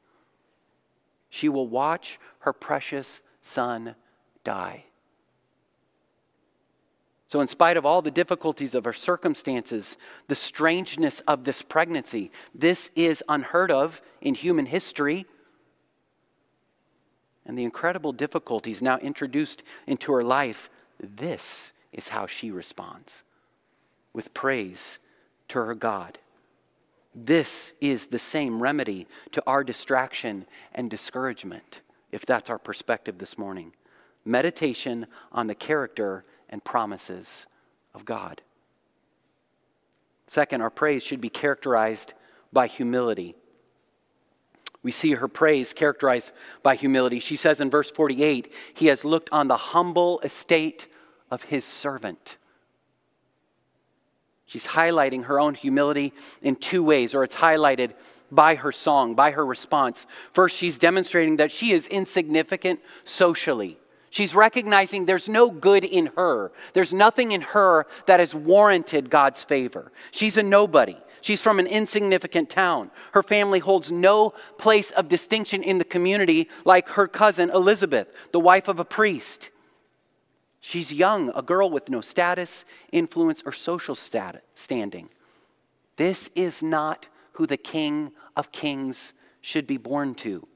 She 1.29 1.49
will 1.49 1.67
watch 1.67 2.19
her 2.39 2.53
precious 2.53 3.21
son 3.41 3.95
die. 4.43 4.85
So, 7.27 7.41
in 7.41 7.47
spite 7.47 7.75
of 7.75 7.85
all 7.85 8.01
the 8.01 8.11
difficulties 8.11 8.75
of 8.75 8.85
her 8.85 8.93
circumstances, 8.93 9.97
the 10.27 10.35
strangeness 10.35 11.21
of 11.21 11.43
this 11.43 11.61
pregnancy, 11.61 12.31
this 12.53 12.91
is 12.95 13.23
unheard 13.27 13.71
of 13.71 14.01
in 14.21 14.35
human 14.35 14.67
history. 14.67 15.25
And 17.45 17.57
the 17.57 17.63
incredible 17.63 18.11
difficulties 18.11 18.81
now 18.81 18.97
introduced 18.99 19.63
into 19.87 20.11
her 20.13 20.23
life, 20.23 20.69
this 20.99 21.73
is 21.91 22.09
how 22.09 22.27
she 22.27 22.51
responds 22.51 23.23
with 24.13 24.33
praise 24.33 24.99
to 25.49 25.59
her 25.59 25.75
God. 25.75 26.19
This 27.13 27.73
is 27.81 28.07
the 28.07 28.19
same 28.19 28.61
remedy 28.61 29.07
to 29.31 29.43
our 29.47 29.63
distraction 29.63 30.45
and 30.73 30.89
discouragement, 30.89 31.81
if 32.11 32.25
that's 32.25 32.49
our 32.49 32.59
perspective 32.59 33.17
this 33.17 33.37
morning. 33.37 33.73
Meditation 34.25 35.07
on 35.31 35.47
the 35.47 35.55
character 35.55 36.25
and 36.55 36.63
promises 36.63 37.47
of 37.93 38.05
God. 38.05 38.41
Second, 40.25 40.61
our 40.61 40.69
praise 40.69 41.03
should 41.03 41.19
be 41.19 41.27
characterized 41.27 42.13
by 42.53 42.67
humility. 42.67 43.35
We 44.81 44.91
see 44.91 45.11
her 45.15 45.27
praise 45.27 45.73
characterized 45.73 46.31
by 46.63 46.75
humility. 46.75 47.19
She 47.19 47.35
says 47.35 47.59
in 47.59 47.69
verse 47.69 47.91
48 47.91 48.53
He 48.73 48.85
has 48.85 49.03
looked 49.03 49.27
on 49.33 49.49
the 49.49 49.57
humble 49.57 50.21
estate 50.21 50.87
of 51.29 51.43
His 51.43 51.65
servant. 51.65 52.37
She's 54.45 54.67
highlighting 54.67 55.25
her 55.25 55.41
own 55.41 55.55
humility 55.55 56.13
in 56.41 56.55
two 56.55 56.85
ways, 56.85 57.13
or 57.13 57.25
it's 57.25 57.35
highlighted 57.35 57.95
by 58.31 58.55
her 58.55 58.71
song, 58.71 59.13
by 59.13 59.31
her 59.31 59.45
response. 59.45 60.07
First, 60.31 60.55
she's 60.55 60.77
demonstrating 60.77 61.35
that 61.35 61.51
she 61.51 61.71
is 61.73 61.89
insignificant 61.89 62.79
socially. 63.03 63.77
She's 64.15 64.33
recognizing 64.33 65.07
there's 65.07 65.27
no 65.27 65.51
good 65.51 65.83
in 65.83 66.09
her. 66.15 66.53
There's 66.71 66.93
nothing 66.93 67.33
in 67.33 67.41
her 67.41 67.85
that 68.05 68.21
has 68.21 68.33
warranted 68.33 69.09
God's 69.09 69.43
favor. 69.43 69.91
She's 70.09 70.37
a 70.37 70.41
nobody. 70.41 70.95
She's 71.19 71.41
from 71.41 71.59
an 71.59 71.67
insignificant 71.67 72.49
town. 72.49 72.91
Her 73.11 73.21
family 73.21 73.59
holds 73.59 73.91
no 73.91 74.29
place 74.57 74.91
of 74.91 75.09
distinction 75.09 75.61
in 75.61 75.79
the 75.79 75.83
community 75.83 76.47
like 76.63 76.87
her 76.91 77.09
cousin 77.09 77.49
Elizabeth, 77.49 78.07
the 78.31 78.39
wife 78.39 78.69
of 78.69 78.79
a 78.79 78.85
priest. 78.85 79.49
She's 80.61 80.93
young, 80.93 81.29
a 81.35 81.41
girl 81.41 81.69
with 81.69 81.89
no 81.89 81.99
status, 81.99 82.63
influence, 82.93 83.43
or 83.45 83.51
social 83.51 83.95
standing. 83.95 85.09
This 85.97 86.29
is 86.35 86.63
not 86.63 87.07
who 87.33 87.45
the 87.45 87.57
King 87.57 88.13
of 88.37 88.53
Kings 88.53 89.13
should 89.41 89.67
be 89.67 89.75
born 89.75 90.15
to. 90.15 90.47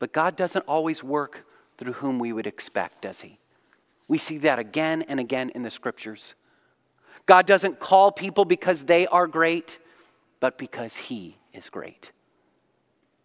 But 0.00 0.12
God 0.12 0.34
doesn't 0.34 0.64
always 0.66 1.04
work 1.04 1.46
through 1.80 1.94
whom 1.94 2.18
we 2.18 2.30
would 2.30 2.46
expect, 2.46 3.00
does 3.00 3.22
he? 3.22 3.38
We 4.06 4.18
see 4.18 4.36
that 4.38 4.58
again 4.58 5.02
and 5.08 5.18
again 5.18 5.48
in 5.54 5.62
the 5.62 5.70
scriptures. 5.70 6.34
God 7.24 7.46
doesn't 7.46 7.80
call 7.80 8.12
people 8.12 8.44
because 8.44 8.84
they 8.84 9.06
are 9.06 9.26
great, 9.26 9.78
but 10.40 10.58
because 10.58 10.96
he 10.96 11.38
is 11.54 11.70
great. 11.70 12.12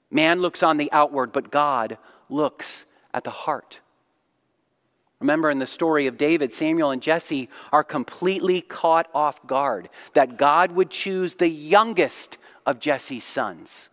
Man 0.10 0.40
looks 0.40 0.64
on 0.64 0.78
the 0.78 0.90
outward, 0.94 1.34
but 1.34 1.52
God 1.52 1.98
looks 2.30 2.86
at 3.14 3.26
the 3.26 3.30
heart. 3.30 3.82
Remember 5.20 5.52
in 5.52 5.60
the 5.60 5.68
story 5.68 6.08
of 6.08 6.18
David, 6.18 6.54
Samuel 6.54 6.92
and 6.92 7.02
Jesse 7.02 7.50
are 7.74 7.84
completely 7.84 8.62
caught 8.62 9.10
off 9.14 9.46
guard 9.46 9.90
that 10.14 10.38
God 10.38 10.72
would 10.72 10.90
choose 10.90 11.36
the 11.36 11.50
youngest 11.50 12.38
of 12.66 12.80
Jesse's 12.80 13.26
sons. 13.26 13.90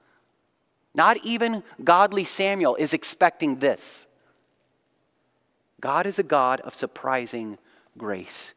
Not 0.95 1.17
even 1.25 1.65
godly 1.83 2.23
Samuel 2.23 2.77
is 2.77 2.95
expecting 2.95 3.57
this. 3.57 4.07
God 5.83 6.07
is 6.07 6.19
a 6.19 6.23
God 6.23 6.61
of 6.61 6.75
surprising 6.75 7.59
grace. 7.99 8.55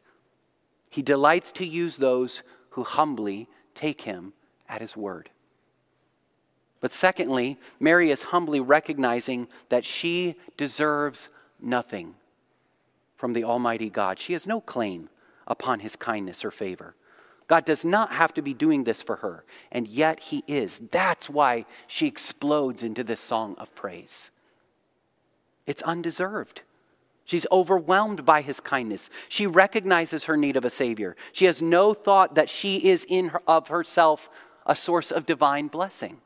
He 0.88 1.02
delights 1.02 1.52
to 1.52 1.66
use 1.66 1.98
those 1.98 2.42
who 2.70 2.84
humbly 2.84 3.48
take 3.74 4.02
him 4.02 4.32
at 4.68 4.80
his 4.80 4.96
word. 4.96 5.28
But 6.80 6.92
secondly, 6.92 7.58
Mary 7.80 8.10
is 8.10 8.22
humbly 8.22 8.60
recognizing 8.60 9.48
that 9.70 9.84
she 9.84 10.36
deserves 10.56 11.28
nothing 11.60 12.14
from 13.16 13.32
the 13.32 13.44
Almighty 13.44 13.90
God. 13.90 14.18
She 14.18 14.32
has 14.32 14.46
no 14.46 14.60
claim 14.60 15.10
upon 15.46 15.80
his 15.80 15.96
kindness 15.96 16.44
or 16.44 16.50
favor. 16.50 16.94
God 17.48 17.64
does 17.64 17.84
not 17.84 18.12
have 18.12 18.34
to 18.34 18.42
be 18.42 18.54
doing 18.54 18.84
this 18.84 19.02
for 19.02 19.16
her, 19.16 19.44
and 19.70 19.86
yet 19.86 20.18
He 20.20 20.42
is. 20.46 20.80
That's 20.90 21.30
why 21.30 21.64
she 21.86 22.06
explodes 22.06 22.82
into 22.82 23.04
this 23.04 23.20
song 23.20 23.54
of 23.56 23.74
praise. 23.74 24.32
It's 25.64 25.82
undeserved. 25.82 26.62
She's 27.26 27.46
overwhelmed 27.50 28.24
by 28.24 28.40
his 28.40 28.60
kindness. 28.60 29.10
She 29.28 29.46
recognizes 29.46 30.24
her 30.24 30.36
need 30.36 30.56
of 30.56 30.64
a 30.64 30.70
Savior. 30.70 31.16
She 31.32 31.44
has 31.46 31.60
no 31.60 31.92
thought 31.92 32.36
that 32.36 32.48
she 32.48 32.88
is 32.88 33.04
in 33.08 33.28
her, 33.28 33.42
of 33.46 33.68
herself 33.68 34.30
a 34.64 34.74
source 34.74 35.10
of 35.10 35.26
divine 35.26 35.66
blessing. 35.66 36.18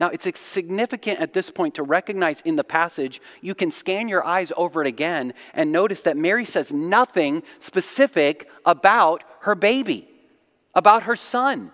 Now, 0.00 0.08
it's 0.08 0.26
significant 0.38 1.18
at 1.18 1.32
this 1.32 1.50
point 1.50 1.74
to 1.74 1.82
recognize 1.82 2.40
in 2.42 2.56
the 2.56 2.64
passage, 2.64 3.20
you 3.42 3.54
can 3.54 3.70
scan 3.70 4.08
your 4.08 4.24
eyes 4.24 4.52
over 4.56 4.80
it 4.80 4.86
again 4.86 5.34
and 5.52 5.72
notice 5.72 6.02
that 6.02 6.16
Mary 6.16 6.44
says 6.44 6.72
nothing 6.72 7.42
specific 7.58 8.48
about 8.64 9.24
her 9.40 9.54
baby, 9.54 10.08
about 10.74 11.02
her 11.04 11.16
son. 11.16 11.72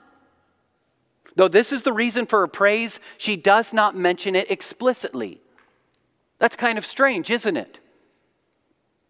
Though 1.36 1.48
this 1.48 1.70
is 1.70 1.82
the 1.82 1.92
reason 1.92 2.26
for 2.26 2.40
her 2.40 2.48
praise, 2.48 2.98
she 3.18 3.36
does 3.36 3.72
not 3.72 3.94
mention 3.94 4.34
it 4.34 4.50
explicitly. 4.50 5.42
That's 6.38 6.56
kind 6.56 6.78
of 6.78 6.86
strange, 6.86 7.30
isn't 7.30 7.56
it? 7.56 7.80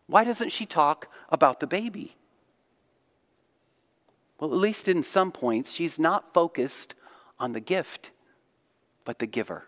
Why 0.07 0.25
doesn't 0.25 0.53
she 0.53 0.67
talk 0.67 1.09
about 1.31 1.61
the 1.61 1.67
baby? 1.67 2.17
Well, 4.39 4.53
at 4.53 4.59
least 4.59 4.89
in 4.89 5.03
some 5.03 5.33
points, 5.33 5.73
she's 5.73 5.99
not 5.99 6.35
focused 6.35 6.95
on 7.39 7.53
the 7.53 7.61
gift, 7.61 8.11
but 9.05 9.19
the 9.19 9.27
giver. 9.27 9.65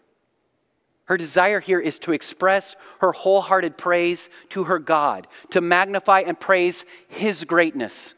Her 1.07 1.17
desire 1.17 1.61
here 1.61 1.81
is 1.81 1.99
to 2.01 2.13
express 2.13 2.75
her 2.99 3.13
wholehearted 3.13 3.79
praise 3.79 4.29
to 4.51 4.65
her 4.65 4.79
God, 4.79 5.29
to 5.51 5.61
magnify 5.61 6.21
and 6.21 6.39
praise 6.39 6.85
His 7.09 7.45
greatness. 7.45 8.15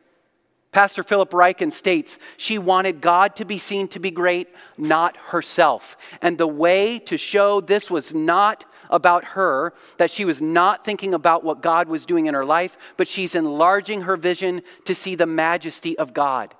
Pastor 0.70 1.02
Philip 1.02 1.30
Ryken 1.30 1.72
states 1.72 2.18
she 2.36 2.58
wanted 2.58 3.00
God 3.00 3.36
to 3.36 3.44
be 3.44 3.56
seen 3.56 3.88
to 3.88 3.98
be 3.98 4.10
great, 4.10 4.48
not 4.76 5.16
herself. 5.16 5.96
And 6.20 6.36
the 6.36 6.46
way 6.46 6.98
to 7.00 7.16
show 7.16 7.60
this 7.60 7.90
was 7.90 8.14
not 8.14 8.66
about 8.90 9.24
her, 9.24 9.72
that 9.96 10.10
she 10.10 10.24
was 10.24 10.42
not 10.42 10.84
thinking 10.84 11.14
about 11.14 11.42
what 11.42 11.62
God 11.62 11.88
was 11.88 12.04
doing 12.04 12.26
in 12.26 12.34
her 12.34 12.44
life, 12.44 12.76
but 12.96 13.08
she's 13.08 13.34
enlarging 13.34 14.02
her 14.02 14.16
vision 14.16 14.62
to 14.84 14.94
see 14.94 15.14
the 15.14 15.26
majesty 15.26 15.96
of 15.98 16.12
God. 16.12 16.54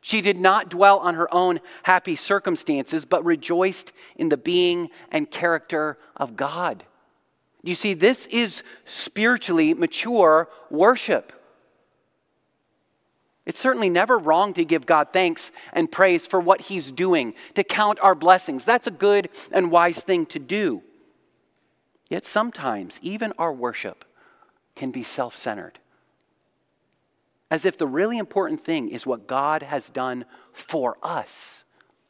She 0.00 0.20
did 0.20 0.38
not 0.38 0.68
dwell 0.68 1.00
on 1.00 1.16
her 1.16 1.32
own 1.34 1.58
happy 1.82 2.14
circumstances, 2.14 3.04
but 3.04 3.24
rejoiced 3.24 3.92
in 4.14 4.28
the 4.28 4.36
being 4.36 4.88
and 5.10 5.28
character 5.28 5.98
of 6.16 6.36
God. 6.36 6.84
You 7.64 7.74
see, 7.74 7.92
this 7.92 8.28
is 8.28 8.62
spiritually 8.84 9.74
mature 9.74 10.48
worship. 10.70 11.32
It's 13.46 13.60
certainly 13.60 13.88
never 13.88 14.18
wrong 14.18 14.52
to 14.54 14.64
give 14.64 14.86
God 14.86 15.12
thanks 15.12 15.52
and 15.72 15.90
praise 15.90 16.26
for 16.26 16.40
what 16.40 16.62
He's 16.62 16.90
doing, 16.90 17.34
to 17.54 17.62
count 17.62 18.00
our 18.02 18.16
blessings. 18.16 18.64
That's 18.64 18.88
a 18.88 18.90
good 18.92 19.30
and 19.52 19.70
wise 19.70 20.02
thing 20.02 20.26
to 20.26 20.40
do. 20.40 20.82
Yet 22.10 22.24
sometimes, 22.24 22.98
even 23.02 23.32
our 23.38 23.52
worship 23.52 24.04
can 24.74 24.90
be 24.90 25.04
self 25.04 25.34
centered. 25.36 25.78
As 27.48 27.64
if 27.64 27.78
the 27.78 27.86
really 27.86 28.18
important 28.18 28.60
thing 28.60 28.88
is 28.88 29.06
what 29.06 29.28
God 29.28 29.62
has 29.62 29.90
done 29.90 30.24
for 30.52 30.98
us, 31.00 31.64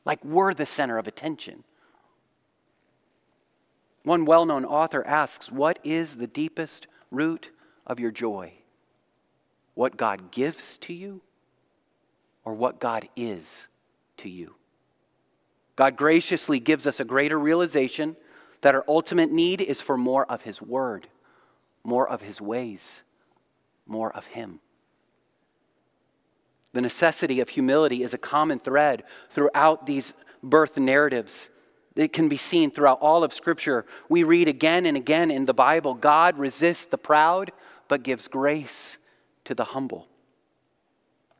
like 0.06 0.24
we're 0.24 0.54
the 0.54 0.64
center 0.64 0.96
of 0.96 1.06
attention. 1.06 1.64
One 4.04 4.24
well 4.24 4.46
known 4.46 4.64
author 4.64 5.06
asks, 5.06 5.52
What 5.52 5.78
is 5.84 6.16
the 6.16 6.26
deepest 6.26 6.86
root 7.10 7.50
of 7.86 8.00
your 8.00 8.10
joy? 8.10 8.54
What 9.74 9.98
God 9.98 10.30
gives 10.30 10.78
to 10.78 10.94
you, 10.94 11.20
or 12.46 12.54
what 12.54 12.80
God 12.80 13.06
is 13.16 13.68
to 14.18 14.30
you? 14.30 14.54
God 15.74 15.96
graciously 15.96 16.58
gives 16.58 16.86
us 16.86 17.00
a 17.00 17.04
greater 17.04 17.38
realization 17.38 18.16
that 18.62 18.74
our 18.74 18.84
ultimate 18.88 19.30
need 19.30 19.60
is 19.60 19.82
for 19.82 19.98
more 19.98 20.24
of 20.30 20.42
His 20.42 20.62
Word, 20.62 21.08
more 21.84 22.08
of 22.08 22.22
His 22.22 22.40
ways, 22.40 23.02
more 23.86 24.10
of 24.16 24.28
Him. 24.28 24.60
The 26.72 26.80
necessity 26.80 27.40
of 27.40 27.50
humility 27.50 28.02
is 28.02 28.14
a 28.14 28.18
common 28.18 28.58
thread 28.58 29.02
throughout 29.30 29.84
these 29.84 30.14
birth 30.42 30.78
narratives. 30.78 31.50
It 31.96 32.12
can 32.12 32.28
be 32.28 32.36
seen 32.36 32.70
throughout 32.70 33.00
all 33.00 33.24
of 33.24 33.34
Scripture. 33.34 33.86
We 34.08 34.22
read 34.22 34.48
again 34.48 34.86
and 34.86 34.96
again 34.96 35.30
in 35.30 35.46
the 35.46 35.54
Bible 35.54 35.94
God 35.94 36.38
resists 36.38 36.84
the 36.84 36.98
proud, 36.98 37.50
but 37.88 38.02
gives 38.02 38.28
grace 38.28 38.98
to 39.44 39.54
the 39.54 39.64
humble. 39.64 40.08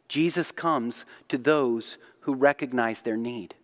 Jesus 0.09 0.53
comes 0.53 1.07
to 1.29 1.38
those 1.38 1.99
who 2.21 2.35
recognize 2.35 3.01
their 3.01 3.16
need. 3.16 3.55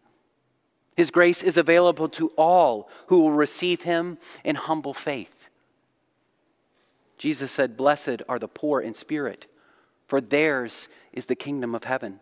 His 0.97 1.11
grace 1.11 1.43
is 1.43 1.57
available 1.57 2.09
to 2.11 2.29
all 2.37 2.89
who 3.07 3.21
will 3.21 3.33
receive 3.33 3.83
him 3.83 4.19
in 4.45 4.57
humble 4.57 4.95
faith. 4.95 5.49
Jesus 7.17 7.53
said, 7.53 7.77
Blessed 7.77 8.23
are 8.29 8.39
the 8.39 8.49
poor 8.49 8.81
in 8.81 8.95
spirit, 8.95 9.47
for 10.07 10.21
theirs 10.21 10.89
is 11.13 11.27
the 11.27 11.35
kingdom 11.35 11.75
of 11.75 11.85
heaven. 11.85 12.21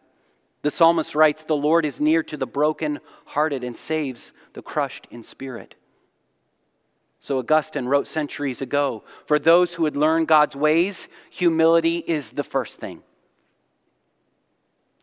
The 0.62 0.70
psalmist 0.70 1.14
writes, 1.14 1.42
The 1.42 1.56
Lord 1.56 1.86
is 1.86 2.00
near 2.00 2.22
to 2.24 2.36
the 2.36 2.46
broken-hearted 2.46 3.64
and 3.64 3.76
saves 3.76 4.32
the 4.52 4.62
crushed 4.62 5.08
in 5.10 5.22
spirit. 5.22 5.74
So 7.18 7.38
Augustine 7.38 7.86
wrote 7.86 8.06
centuries 8.06 8.62
ago 8.62 9.04
For 9.26 9.38
those 9.38 9.74
who 9.74 9.84
would 9.84 9.96
learn 9.96 10.24
God's 10.24 10.56
ways, 10.56 11.08
humility 11.30 11.98
is 11.98 12.30
the 12.30 12.44
first 12.44 12.78
thing. 12.78 13.02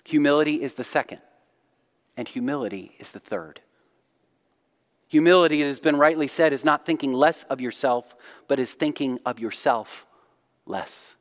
Humility 0.07 0.63
is 0.63 0.75
the 0.75 0.85
second 0.85 1.19
and 2.15 2.29
humility 2.29 2.93
is 2.97 3.11
the 3.11 3.19
third. 3.19 3.59
Humility, 5.09 5.61
it 5.61 5.67
has 5.67 5.81
been 5.81 5.97
rightly 5.97 6.29
said, 6.29 6.53
is 6.53 6.63
not 6.63 6.85
thinking 6.85 7.11
less 7.11 7.43
of 7.43 7.59
yourself, 7.59 8.15
but 8.47 8.57
is 8.57 8.73
thinking 8.73 9.19
of 9.25 9.37
yourself 9.41 10.05
less. 10.65 11.17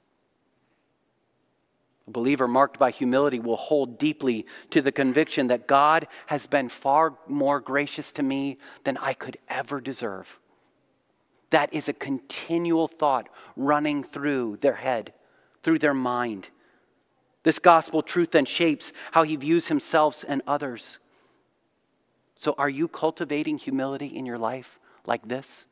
A 2.06 2.12
believer 2.12 2.46
marked 2.46 2.78
by 2.78 2.92
humility 2.92 3.40
will 3.40 3.56
hold 3.56 3.98
deeply 3.98 4.46
to 4.70 4.80
the 4.80 4.92
conviction 4.92 5.48
that 5.48 5.66
God 5.66 6.06
has 6.26 6.46
been 6.46 6.68
far 6.68 7.14
more 7.26 7.58
gracious 7.58 8.12
to 8.12 8.22
me 8.22 8.56
than 8.84 8.96
I 8.98 9.14
could 9.14 9.36
ever 9.48 9.80
deserve. 9.80 10.38
That 11.50 11.74
is 11.74 11.88
a 11.88 11.92
continual 11.92 12.86
thought 12.86 13.28
running 13.56 14.04
through 14.04 14.58
their 14.58 14.74
head, 14.74 15.12
through 15.64 15.80
their 15.80 15.92
mind. 15.92 16.50
This 17.46 17.60
gospel 17.60 18.02
truth 18.02 18.32
then 18.32 18.44
shapes 18.44 18.92
how 19.12 19.22
he 19.22 19.36
views 19.36 19.68
himself 19.68 20.24
and 20.26 20.42
others. 20.48 20.98
So, 22.36 22.56
are 22.58 22.68
you 22.68 22.88
cultivating 22.88 23.56
humility 23.56 24.08
in 24.08 24.26
your 24.26 24.36
life 24.36 24.80
like 25.06 25.28
this? 25.28 25.68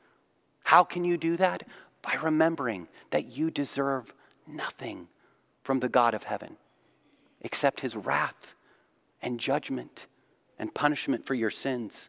How 0.63 0.85
can 0.85 1.05
you 1.05 1.17
do 1.17 1.37
that? 1.37 1.65
By 2.01 2.15
remembering 2.23 2.87
that 3.11 3.37
you 3.37 3.51
deserve 3.51 4.15
nothing 4.47 5.09
from 5.65 5.81
the 5.81 5.89
God 5.89 6.15
of 6.15 6.23
heaven 6.23 6.59
except 7.41 7.81
his 7.81 7.97
wrath 7.97 8.55
and 9.21 9.41
judgment 9.41 10.07
and 10.61 10.73
punishment 10.73 11.27
for 11.27 11.35
your 11.35 11.51
sins. 11.51 12.09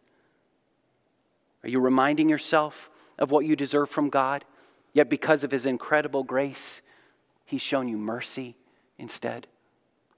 Are 1.63 1.69
you 1.69 1.79
reminding 1.79 2.29
yourself 2.29 2.91
of 3.17 3.31
what 3.31 3.47
you 3.47 3.55
deserve 3.55 3.89
from 3.89 4.11
God? 4.11 4.45
Yet, 4.93 5.09
because 5.09 5.43
of 5.43 5.49
his 5.49 5.65
incredible 5.65 6.23
grace, 6.23 6.83
he's 7.45 7.63
shown 7.63 7.87
you 7.87 7.97
mercy 7.97 8.57
instead. 8.99 9.47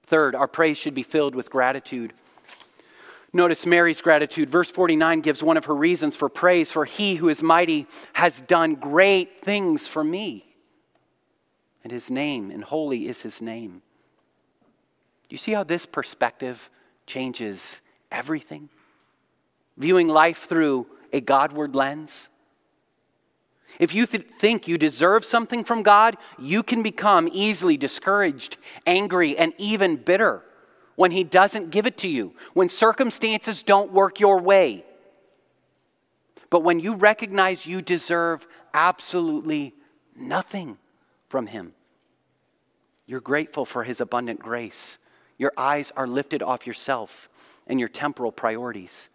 Third, 0.08 0.34
our 0.34 0.48
praise 0.48 0.78
should 0.78 0.94
be 0.94 1.02
filled 1.02 1.34
with 1.34 1.50
gratitude. 1.50 2.14
Notice 3.30 3.66
Mary's 3.66 4.00
gratitude. 4.00 4.48
Verse 4.48 4.70
49 4.70 5.20
gives 5.20 5.42
one 5.42 5.58
of 5.58 5.66
her 5.66 5.74
reasons 5.74 6.16
for 6.16 6.30
praise 6.30 6.72
for 6.72 6.86
he 6.86 7.16
who 7.16 7.28
is 7.28 7.42
mighty 7.42 7.86
has 8.14 8.40
done 8.40 8.74
great 8.74 9.42
things 9.42 9.86
for 9.86 10.02
me. 10.02 10.46
And 11.84 11.92
his 11.92 12.10
name, 12.10 12.50
and 12.50 12.64
holy 12.64 13.06
is 13.06 13.20
his 13.20 13.42
name. 13.42 13.82
You 15.28 15.36
see 15.36 15.52
how 15.52 15.62
this 15.62 15.84
perspective 15.84 16.70
changes 17.06 17.82
everything? 18.10 18.70
Viewing 19.76 20.08
life 20.08 20.46
through 20.46 20.86
a 21.12 21.20
Godward 21.20 21.76
lens. 21.76 22.30
If 23.78 23.94
you 23.94 24.06
th- 24.06 24.26
think 24.26 24.66
you 24.66 24.76
deserve 24.76 25.24
something 25.24 25.64
from 25.64 25.82
God, 25.82 26.16
you 26.38 26.62
can 26.62 26.82
become 26.82 27.28
easily 27.32 27.76
discouraged, 27.76 28.56
angry, 28.86 29.36
and 29.36 29.54
even 29.58 29.96
bitter 29.96 30.42
when 30.96 31.12
He 31.12 31.22
doesn't 31.22 31.70
give 31.70 31.86
it 31.86 31.96
to 31.98 32.08
you, 32.08 32.34
when 32.54 32.68
circumstances 32.68 33.62
don't 33.62 33.92
work 33.92 34.18
your 34.18 34.40
way. 34.40 34.84
But 36.50 36.64
when 36.64 36.80
you 36.80 36.94
recognize 36.94 37.66
you 37.66 37.80
deserve 37.80 38.46
absolutely 38.74 39.74
nothing 40.16 40.78
from 41.28 41.46
Him, 41.46 41.74
you're 43.06 43.20
grateful 43.20 43.64
for 43.64 43.84
His 43.84 44.00
abundant 44.00 44.40
grace. 44.40 44.98
Your 45.38 45.52
eyes 45.56 45.92
are 45.96 46.08
lifted 46.08 46.42
off 46.42 46.66
yourself 46.66 47.28
and 47.68 47.78
your 47.78 47.88
temporal 47.88 48.32
priorities. 48.32 49.08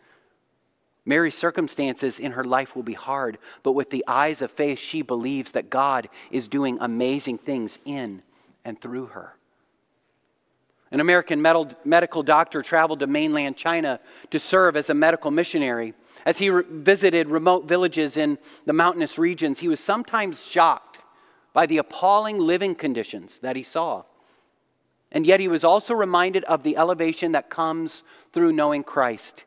Mary's 1.05 1.35
circumstances 1.35 2.19
in 2.19 2.31
her 2.31 2.43
life 2.43 2.75
will 2.75 2.83
be 2.83 2.93
hard, 2.93 3.37
but 3.61 3.73
with 3.73 3.89
the 3.89 4.05
eyes 4.07 4.41
of 4.41 4.51
faith, 4.51 4.79
she 4.79 5.01
believes 5.01 5.51
that 5.51 5.69
God 5.69 6.07
is 6.31 6.47
doing 6.47 6.77
amazing 6.79 7.39
things 7.39 7.77
in 7.83 8.21
and 8.63 8.79
through 8.79 9.07
her. 9.07 9.35
An 10.91 10.99
American 10.99 11.41
medical 11.41 12.21
doctor 12.23 12.61
traveled 12.61 12.99
to 12.99 13.07
mainland 13.07 13.57
China 13.57 13.99
to 14.29 14.37
serve 14.37 14.77
as 14.77 14.91
a 14.91 14.93
medical 14.93 15.31
missionary. 15.31 15.95
As 16.23 16.37
he 16.37 16.51
re- 16.51 16.63
visited 16.69 17.29
remote 17.29 17.65
villages 17.67 18.15
in 18.15 18.37
the 18.65 18.73
mountainous 18.73 19.17
regions, 19.17 19.59
he 19.59 19.67
was 19.67 19.79
sometimes 19.79 20.45
shocked 20.45 20.99
by 21.51 21.65
the 21.65 21.79
appalling 21.79 22.37
living 22.37 22.75
conditions 22.75 23.39
that 23.39 23.55
he 23.55 23.63
saw. 23.63 24.03
And 25.11 25.25
yet 25.25 25.39
he 25.39 25.47
was 25.47 25.63
also 25.63 25.95
reminded 25.95 26.43
of 26.45 26.61
the 26.61 26.77
elevation 26.77 27.31
that 27.31 27.49
comes 27.49 28.03
through 28.31 28.51
knowing 28.51 28.83
Christ. 28.83 29.45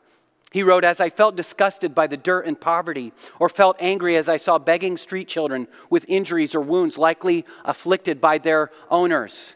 He 0.56 0.62
wrote, 0.62 0.84
As 0.84 1.02
I 1.02 1.10
felt 1.10 1.36
disgusted 1.36 1.94
by 1.94 2.06
the 2.06 2.16
dirt 2.16 2.46
and 2.46 2.58
poverty, 2.58 3.12
or 3.38 3.50
felt 3.50 3.76
angry 3.78 4.16
as 4.16 4.26
I 4.26 4.38
saw 4.38 4.58
begging 4.58 4.96
street 4.96 5.28
children 5.28 5.68
with 5.90 6.06
injuries 6.08 6.54
or 6.54 6.62
wounds 6.62 6.96
likely 6.96 7.44
afflicted 7.66 8.22
by 8.22 8.38
their 8.38 8.70
owners. 8.90 9.54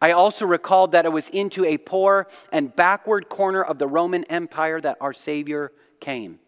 I 0.00 0.12
also 0.12 0.46
recalled 0.46 0.92
that 0.92 1.04
it 1.04 1.12
was 1.12 1.28
into 1.28 1.66
a 1.66 1.76
poor 1.76 2.28
and 2.50 2.74
backward 2.74 3.28
corner 3.28 3.62
of 3.62 3.78
the 3.78 3.86
Roman 3.86 4.24
Empire 4.24 4.80
that 4.80 4.96
our 5.02 5.12
Savior 5.12 5.70
came. 6.00 6.38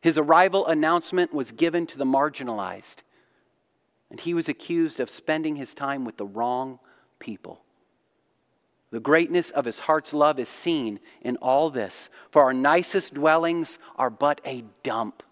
His 0.00 0.16
arrival 0.16 0.64
announcement 0.64 1.34
was 1.34 1.50
given 1.50 1.84
to 1.88 1.98
the 1.98 2.04
marginalized, 2.04 2.98
and 4.08 4.20
he 4.20 4.34
was 4.34 4.48
accused 4.48 5.00
of 5.00 5.10
spending 5.10 5.56
his 5.56 5.74
time 5.74 6.04
with 6.04 6.16
the 6.16 6.26
wrong 6.26 6.78
people. 7.18 7.64
The 8.90 9.00
greatness 9.00 9.50
of 9.50 9.66
his 9.66 9.80
heart's 9.80 10.14
love 10.14 10.38
is 10.38 10.48
seen 10.48 10.98
in 11.20 11.36
all 11.36 11.68
this, 11.68 12.08
for 12.30 12.42
our 12.42 12.54
nicest 12.54 13.14
dwellings 13.14 13.78
are 13.96 14.10
but 14.10 14.40
a 14.44 14.64
dump 14.82 15.22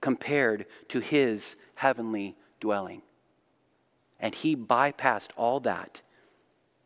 compared 0.00 0.66
to 0.88 1.00
his 1.00 1.56
heavenly 1.76 2.36
dwelling. 2.60 3.02
And 4.20 4.34
he 4.34 4.54
bypassed 4.54 5.30
all 5.36 5.60
that 5.60 6.02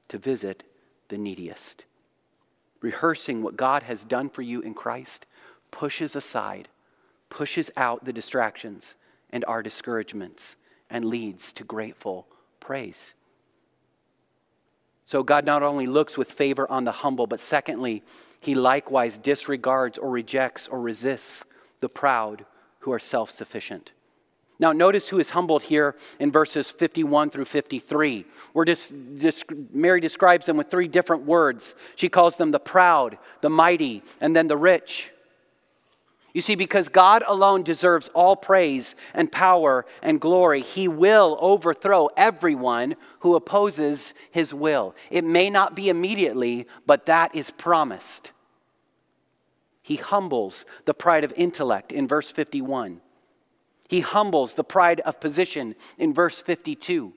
to 0.08 0.18
visit 0.18 0.62
the 1.08 1.18
neediest. 1.18 1.84
Rehearsing 2.80 3.42
what 3.42 3.56
God 3.56 3.82
has 3.82 4.04
done 4.04 4.28
for 4.28 4.42
you 4.42 4.60
in 4.60 4.74
Christ 4.74 5.26
pushes 5.72 6.14
aside, 6.14 6.68
pushes 7.28 7.70
out 7.76 8.04
the 8.04 8.12
distractions 8.12 8.94
and 9.30 9.44
our 9.46 9.62
discouragements, 9.62 10.56
and 10.88 11.04
leads 11.04 11.52
to 11.54 11.64
grateful 11.64 12.28
praise. 12.60 13.14
So 15.08 15.22
God 15.22 15.46
not 15.46 15.62
only 15.62 15.86
looks 15.86 16.18
with 16.18 16.30
favor 16.30 16.70
on 16.70 16.84
the 16.84 16.92
humble, 16.92 17.26
but 17.26 17.40
secondly, 17.40 18.02
he 18.40 18.54
likewise 18.54 19.16
disregards 19.16 19.96
or 19.96 20.10
rejects 20.10 20.68
or 20.68 20.82
resists 20.82 21.46
the 21.80 21.88
proud 21.88 22.44
who 22.80 22.92
are 22.92 22.98
self 22.98 23.30
sufficient. 23.30 23.92
Now, 24.60 24.72
notice 24.72 25.08
who 25.08 25.18
is 25.18 25.30
humbled 25.30 25.62
here 25.62 25.96
in 26.20 26.30
verses 26.30 26.70
51 26.70 27.30
through 27.30 27.46
53. 27.46 28.26
We're 28.52 28.66
just, 28.66 28.92
just, 29.16 29.46
Mary 29.72 30.00
describes 30.02 30.44
them 30.44 30.58
with 30.58 30.70
three 30.70 30.88
different 30.88 31.24
words. 31.24 31.74
She 31.96 32.10
calls 32.10 32.36
them 32.36 32.50
the 32.50 32.60
proud, 32.60 33.16
the 33.40 33.48
mighty, 33.48 34.02
and 34.20 34.36
then 34.36 34.46
the 34.46 34.58
rich. 34.58 35.10
You 36.38 36.42
see, 36.42 36.54
because 36.54 36.88
God 36.88 37.24
alone 37.26 37.64
deserves 37.64 38.10
all 38.14 38.36
praise 38.36 38.94
and 39.12 39.32
power 39.32 39.84
and 40.04 40.20
glory, 40.20 40.60
He 40.60 40.86
will 40.86 41.36
overthrow 41.40 42.10
everyone 42.16 42.94
who 43.22 43.34
opposes 43.34 44.14
His 44.30 44.54
will. 44.54 44.94
It 45.10 45.24
may 45.24 45.50
not 45.50 45.74
be 45.74 45.88
immediately, 45.88 46.68
but 46.86 47.06
that 47.06 47.34
is 47.34 47.50
promised. 47.50 48.30
He 49.82 49.96
humbles 49.96 50.64
the 50.84 50.94
pride 50.94 51.24
of 51.24 51.32
intellect 51.36 51.90
in 51.90 52.06
verse 52.06 52.30
51. 52.30 53.00
He 53.88 53.98
humbles 53.98 54.54
the 54.54 54.62
pride 54.62 55.00
of 55.00 55.18
position 55.18 55.74
in 55.98 56.14
verse 56.14 56.40
52. 56.40 57.14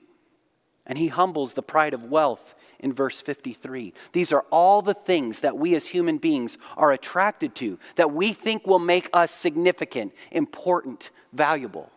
And 0.84 0.98
he 0.98 1.06
humbles 1.06 1.54
the 1.54 1.62
pride 1.62 1.94
of 1.94 2.10
wealth 2.10 2.56
in 2.82 2.92
verse 2.92 3.20
53. 3.20 3.94
These 4.12 4.32
are 4.32 4.44
all 4.50 4.82
the 4.82 4.92
things 4.92 5.40
that 5.40 5.56
we 5.56 5.74
as 5.74 5.86
human 5.86 6.18
beings 6.18 6.58
are 6.76 6.92
attracted 6.92 7.54
to, 7.56 7.78
that 7.96 8.12
we 8.12 8.32
think 8.32 8.66
will 8.66 8.80
make 8.80 9.08
us 9.12 9.30
significant, 9.30 10.12
important, 10.32 11.10
valuable. 11.32 11.90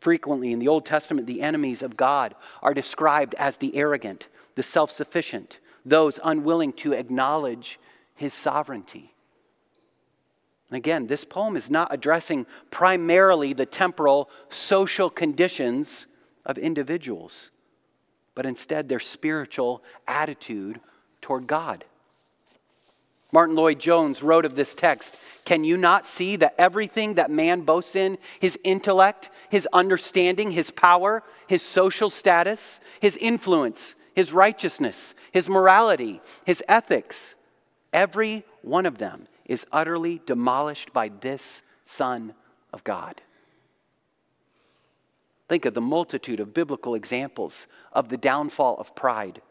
Frequently 0.00 0.52
in 0.52 0.58
the 0.58 0.68
Old 0.68 0.84
Testament, 0.84 1.26
the 1.26 1.40
enemies 1.40 1.82
of 1.82 1.96
God 1.96 2.34
are 2.62 2.74
described 2.74 3.34
as 3.38 3.56
the 3.56 3.74
arrogant, 3.76 4.28
the 4.54 4.62
self 4.62 4.90
sufficient, 4.90 5.60
those 5.86 6.20
unwilling 6.22 6.72
to 6.74 6.92
acknowledge 6.92 7.78
his 8.14 8.34
sovereignty. 8.34 9.14
And 10.68 10.76
again, 10.76 11.06
this 11.06 11.24
poem 11.24 11.56
is 11.56 11.70
not 11.70 11.92
addressing 11.92 12.46
primarily 12.70 13.52
the 13.52 13.66
temporal 13.66 14.28
social 14.48 15.08
conditions 15.08 16.06
of 16.44 16.58
individuals, 16.58 17.50
but 18.34 18.46
instead 18.46 18.88
their 18.88 19.00
spiritual 19.00 19.82
attitude 20.06 20.80
toward 21.20 21.46
God. 21.46 21.84
Martyn 23.32 23.56
Lloyd-Jones 23.56 24.22
wrote 24.22 24.44
of 24.44 24.54
this 24.54 24.76
text 24.76 25.18
Can 25.44 25.64
you 25.64 25.76
not 25.76 26.06
see 26.06 26.36
that 26.36 26.54
everything 26.56 27.14
that 27.14 27.32
man 27.32 27.62
boasts 27.62 27.96
in, 27.96 28.16
his 28.38 28.56
intellect, 28.62 29.28
his 29.50 29.66
understanding, 29.72 30.52
his 30.52 30.70
power, 30.70 31.24
his 31.48 31.60
social 31.60 32.10
status, 32.10 32.80
his 33.00 33.16
influence, 33.16 33.96
his 34.14 34.32
righteousness, 34.32 35.16
his 35.32 35.48
morality, 35.48 36.20
his 36.44 36.62
ethics, 36.68 37.34
every 37.92 38.44
one 38.62 38.86
of 38.86 38.98
them 38.98 39.26
is 39.46 39.66
utterly 39.72 40.20
demolished 40.26 40.92
by 40.92 41.08
this 41.08 41.62
Son 41.82 42.34
of 42.72 42.84
God. 42.84 43.20
Think 45.48 45.64
of 45.64 45.74
the 45.74 45.80
multitude 45.80 46.40
of 46.40 46.54
biblical 46.54 46.94
examples 46.94 47.66
of 47.92 48.08
the 48.08 48.16
downfall 48.16 48.76
of 48.78 48.94
pride. 48.94 49.42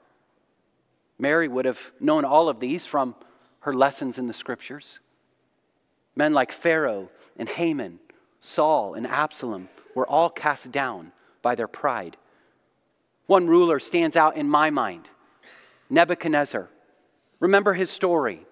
Mary 1.20 1.48
would 1.48 1.66
have 1.66 1.92
known 2.00 2.26
all 2.26 2.50
of 2.50 2.60
these 2.60 2.86
from 2.86 3.16
her 3.62 3.74
lessons 3.74 4.18
in 4.18 4.28
the 4.28 4.34
scriptures. 4.34 5.00
Men 6.16 6.34
like 6.34 6.52
Pharaoh 6.52 7.10
and 7.38 7.48
Haman, 7.48 8.00
Saul 8.40 8.94
and 8.94 9.08
Absalom 9.08 9.70
were 9.96 10.08
all 10.08 10.30
cast 10.30 10.72
down 10.72 11.12
by 11.42 11.56
their 11.56 11.68
pride. 11.68 12.18
One 13.28 13.48
ruler 13.48 13.80
stands 13.80 14.16
out 14.16 14.36
in 14.36 14.50
my 14.50 14.70
mind 14.70 15.10
Nebuchadnezzar. 15.90 16.70
Remember 17.40 17.74
his 17.74 17.92
story. 17.92 18.46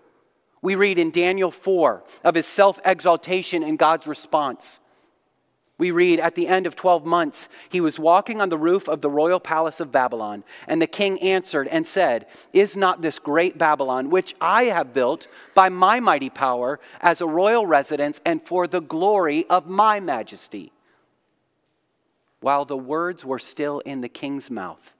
We 0.62 0.76
read 0.76 1.00
in 1.00 1.12
Daniel 1.12 1.50
4 1.50 2.04
of 2.24 2.36
his 2.36 2.46
self 2.46 2.80
exaltation 2.86 3.64
and 3.64 3.80
God's 3.80 4.06
response. 4.06 4.80
We 5.82 5.90
read 5.90 6.20
at 6.20 6.36
the 6.36 6.48
end 6.48 6.68
of 6.68 6.76
12 6.76 7.08
months, 7.08 7.50
he 7.68 7.82
was 7.82 7.98
walking 7.98 8.40
on 8.40 8.50
the 8.50 8.58
roof 8.60 8.88
of 8.88 9.02
the 9.02 9.10
royal 9.10 9.40
palace 9.40 9.80
of 9.80 9.92
Babylon, 9.92 10.44
and 10.68 10.80
the 10.80 10.86
king 10.86 11.20
answered 11.24 11.68
and 11.70 11.88
said, 11.88 12.28
Is 12.54 12.78
not 12.78 13.02
this 13.02 13.18
great 13.18 13.58
Babylon, 13.58 14.12
which 14.12 14.36
I 14.40 14.66
have 14.66 14.94
built 14.94 15.28
by 15.56 15.70
my 15.70 16.00
mighty 16.00 16.30
power 16.30 16.80
as 17.02 17.20
a 17.20 17.26
royal 17.26 17.66
residence 17.66 18.22
and 18.24 18.44
for 18.44 18.68
the 18.68 18.80
glory 18.80 19.48
of 19.50 19.66
my 19.66 20.00
majesty? 20.00 20.72
While 22.42 22.66
the 22.66 22.78
words 22.78 23.26
were 23.26 23.40
still 23.40 23.80
in 23.80 24.02
the 24.02 24.08
king's 24.08 24.52
mouth, 24.52 24.96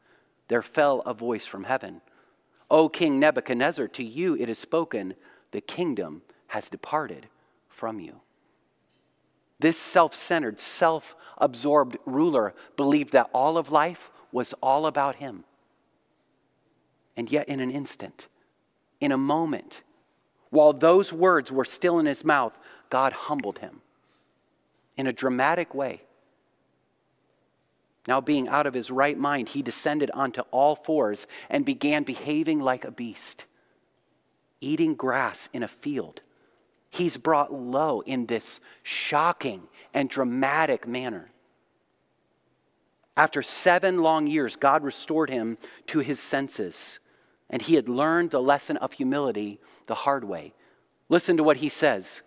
there 0.48 0.64
fell 0.64 1.02
a 1.02 1.14
voice 1.14 1.46
from 1.46 1.66
heaven 1.66 2.02
O 2.72 2.90
King 2.90 3.20
Nebuchadnezzar, 3.20 3.88
to 3.90 4.04
you 4.04 4.36
it 4.36 4.50
is 4.50 4.58
spoken 4.58 5.14
the 5.52 5.62
kingdom 5.62 6.24
has 6.48 6.70
departed 6.70 7.28
from 7.70 8.00
you. 8.00 8.22
This 9.62 9.78
self 9.78 10.16
centered, 10.16 10.60
self 10.60 11.16
absorbed 11.38 11.98
ruler 12.06 12.54
believed 12.76 13.14
that 13.14 13.30
all 13.32 13.58
of 13.58 13.72
life 13.72 14.12
was 14.32 14.54
all 14.62 14.88
about 14.88 15.18
him. 15.18 15.44
And 17.16 17.32
yet, 17.32 17.48
in 17.48 17.60
an 17.60 17.70
instant, 17.70 18.28
in 19.00 19.12
a 19.12 19.18
moment, 19.18 19.84
while 20.50 20.74
those 20.74 21.14
words 21.14 21.52
were 21.52 21.66
still 21.66 22.00
in 22.00 22.08
his 22.08 22.26
mouth, 22.26 22.58
God 22.90 23.14
humbled 23.14 23.60
him 23.60 23.82
in 24.98 25.06
a 25.06 25.14
dramatic 25.14 25.76
way. 25.76 26.02
Now, 28.08 28.20
being 28.20 28.48
out 28.48 28.66
of 28.66 28.74
his 28.74 28.90
right 28.90 29.18
mind, 29.18 29.50
he 29.50 29.62
descended 29.62 30.10
onto 30.12 30.42
all 30.50 30.76
fours 30.76 31.28
and 31.52 31.64
began 31.64 32.02
behaving 32.02 32.60
like 32.60 32.84
a 32.84 32.92
beast 32.92 33.46
eating 34.64 34.94
grass 34.94 35.50
in 35.54 35.64
a 35.64 35.68
field. 35.68 36.22
He's 36.92 37.16
brought 37.16 37.54
low 37.54 38.02
in 38.02 38.26
this 38.26 38.60
shocking 38.84 39.64
and 39.94 40.10
dramatic 40.10 40.86
manner. 40.86 41.32
After 43.16 43.42
seven 43.42 44.02
long 44.02 44.28
years, 44.28 44.58
God 44.58 44.84
restored 44.84 45.30
him 45.30 45.58
to 45.88 46.00
his 46.00 46.20
senses, 46.20 47.00
and 47.50 47.62
he 47.62 47.76
had 47.76 47.88
learned 47.88 48.32
the 48.32 48.42
lesson 48.42 48.76
of 48.78 48.94
humility 48.94 49.60
the 49.88 49.96
hard 49.96 50.26
way. 50.26 50.54
Listen 51.08 51.38
to 51.38 51.44
what 51.44 51.58
he 51.58 51.70
says. 51.70 52.24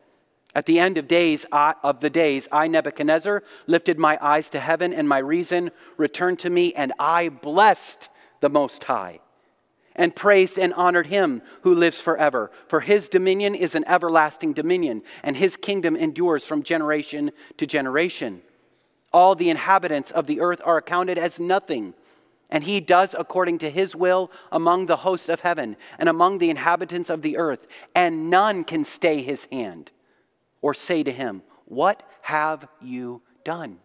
At 0.55 0.65
the 0.65 0.79
end 0.79 0.97
of 0.97 1.09
days 1.09 1.45
I, 1.53 1.75
of 1.83 2.01
the 2.01 2.11
days, 2.11 2.49
I 2.51 2.67
Nebuchadnezzar 2.67 3.43
lifted 3.67 3.99
my 3.99 4.19
eyes 4.21 4.49
to 4.51 4.61
heaven, 4.61 4.95
and 4.95 5.07
my 5.07 5.19
reason 5.19 5.73
returned 5.99 6.39
to 6.41 6.51
me, 6.51 6.73
and 6.73 6.93
I 6.99 7.29
blessed 7.29 8.09
the 8.41 8.51
Most 8.51 8.85
High 8.85 9.21
and 9.97 10.15
praised 10.15 10.59
and 10.59 10.75
honored 10.75 11.07
him 11.07 11.43
who 11.63 11.75
lives 11.75 12.01
forever. 12.01 12.51
For 12.69 12.81
his 12.81 13.09
dominion 13.09 13.55
is 13.55 13.75
an 13.75 13.85
everlasting 13.87 14.53
dominion, 14.53 15.03
and 15.23 15.37
his 15.37 15.57
kingdom 15.57 15.97
endures 15.97 16.45
from 16.47 16.63
generation 16.63 17.31
to 17.59 17.67
generation. 17.67 18.43
All 19.13 19.35
the 19.35 19.51
inhabitants 19.51 20.11
of 20.11 20.27
the 20.27 20.41
earth 20.41 20.61
are 20.65 20.79
accounted 20.79 21.19
as 21.19 21.39
nothing, 21.39 21.95
and 22.51 22.65
he 22.65 22.81
does 22.81 23.15
according 23.17 23.59
to 23.59 23.71
his 23.71 23.95
will 23.95 24.31
among 24.51 24.87
the 24.87 24.97
hosts 24.97 25.29
of 25.29 25.41
heaven 25.41 25.77
and 25.99 26.09
among 26.09 26.39
the 26.39 26.51
inhabitants 26.51 27.11
of 27.11 27.23
the 27.23 27.37
earth, 27.37 27.67
and 27.95 28.31
none 28.31 28.65
can 28.65 28.85
stay 28.85 29.23
his 29.23 29.47
hand 29.53 29.93
or 30.61 30.75
say 30.75 31.03
to 31.03 31.13
him, 31.13 31.43
What 31.67 32.03
have 32.23 32.67
you 32.81 33.23
done? 33.45 33.79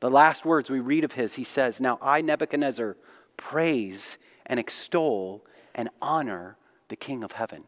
The 0.00 0.10
last 0.10 0.44
words 0.44 0.68
we 0.68 0.80
read 0.80 1.04
of 1.04 1.12
his, 1.12 1.34
he 1.34 1.44
says, 1.44 1.80
Now 1.80 1.96
I, 2.02 2.22
Nebuchadnezzar, 2.22 2.96
praise 3.42 4.18
and 4.46 4.60
extol 4.60 5.44
and 5.74 5.88
honor 6.00 6.56
the 6.88 6.96
King 6.96 7.24
of 7.24 7.32
heaven. 7.32 7.64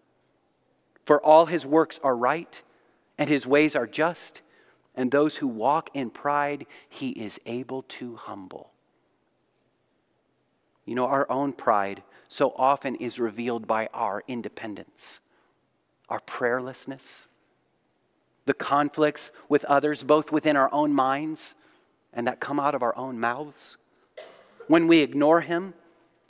For 1.04 1.20
all 1.22 1.46
his 1.46 1.66
works 1.66 1.98
are 2.02 2.16
right, 2.16 2.62
and 3.18 3.28
his 3.28 3.46
ways 3.46 3.76
are 3.76 3.86
just 3.86 4.42
and 4.94 5.10
those 5.10 5.36
who 5.36 5.48
walk 5.48 5.90
in 5.94 6.10
pride, 6.10 6.66
he 6.88 7.10
is 7.10 7.40
able 7.46 7.82
to 7.82 8.16
humble. 8.16 8.70
You 10.84 10.94
know, 10.94 11.06
our 11.06 11.30
own 11.30 11.52
pride 11.52 12.02
so 12.28 12.54
often 12.56 12.94
is 12.96 13.18
revealed 13.18 13.66
by 13.66 13.88
our 13.92 14.22
independence, 14.28 15.20
our 16.08 16.20
prayerlessness, 16.20 17.28
the 18.44 18.54
conflicts 18.54 19.32
with 19.48 19.64
others, 19.64 20.04
both 20.04 20.30
within 20.30 20.56
our 20.56 20.72
own 20.72 20.92
minds 20.92 21.56
and 22.12 22.26
that 22.26 22.38
come 22.38 22.60
out 22.60 22.74
of 22.74 22.82
our 22.82 22.96
own 22.96 23.18
mouths. 23.18 23.76
When 24.68 24.86
we 24.86 25.00
ignore 25.00 25.40
him, 25.40 25.74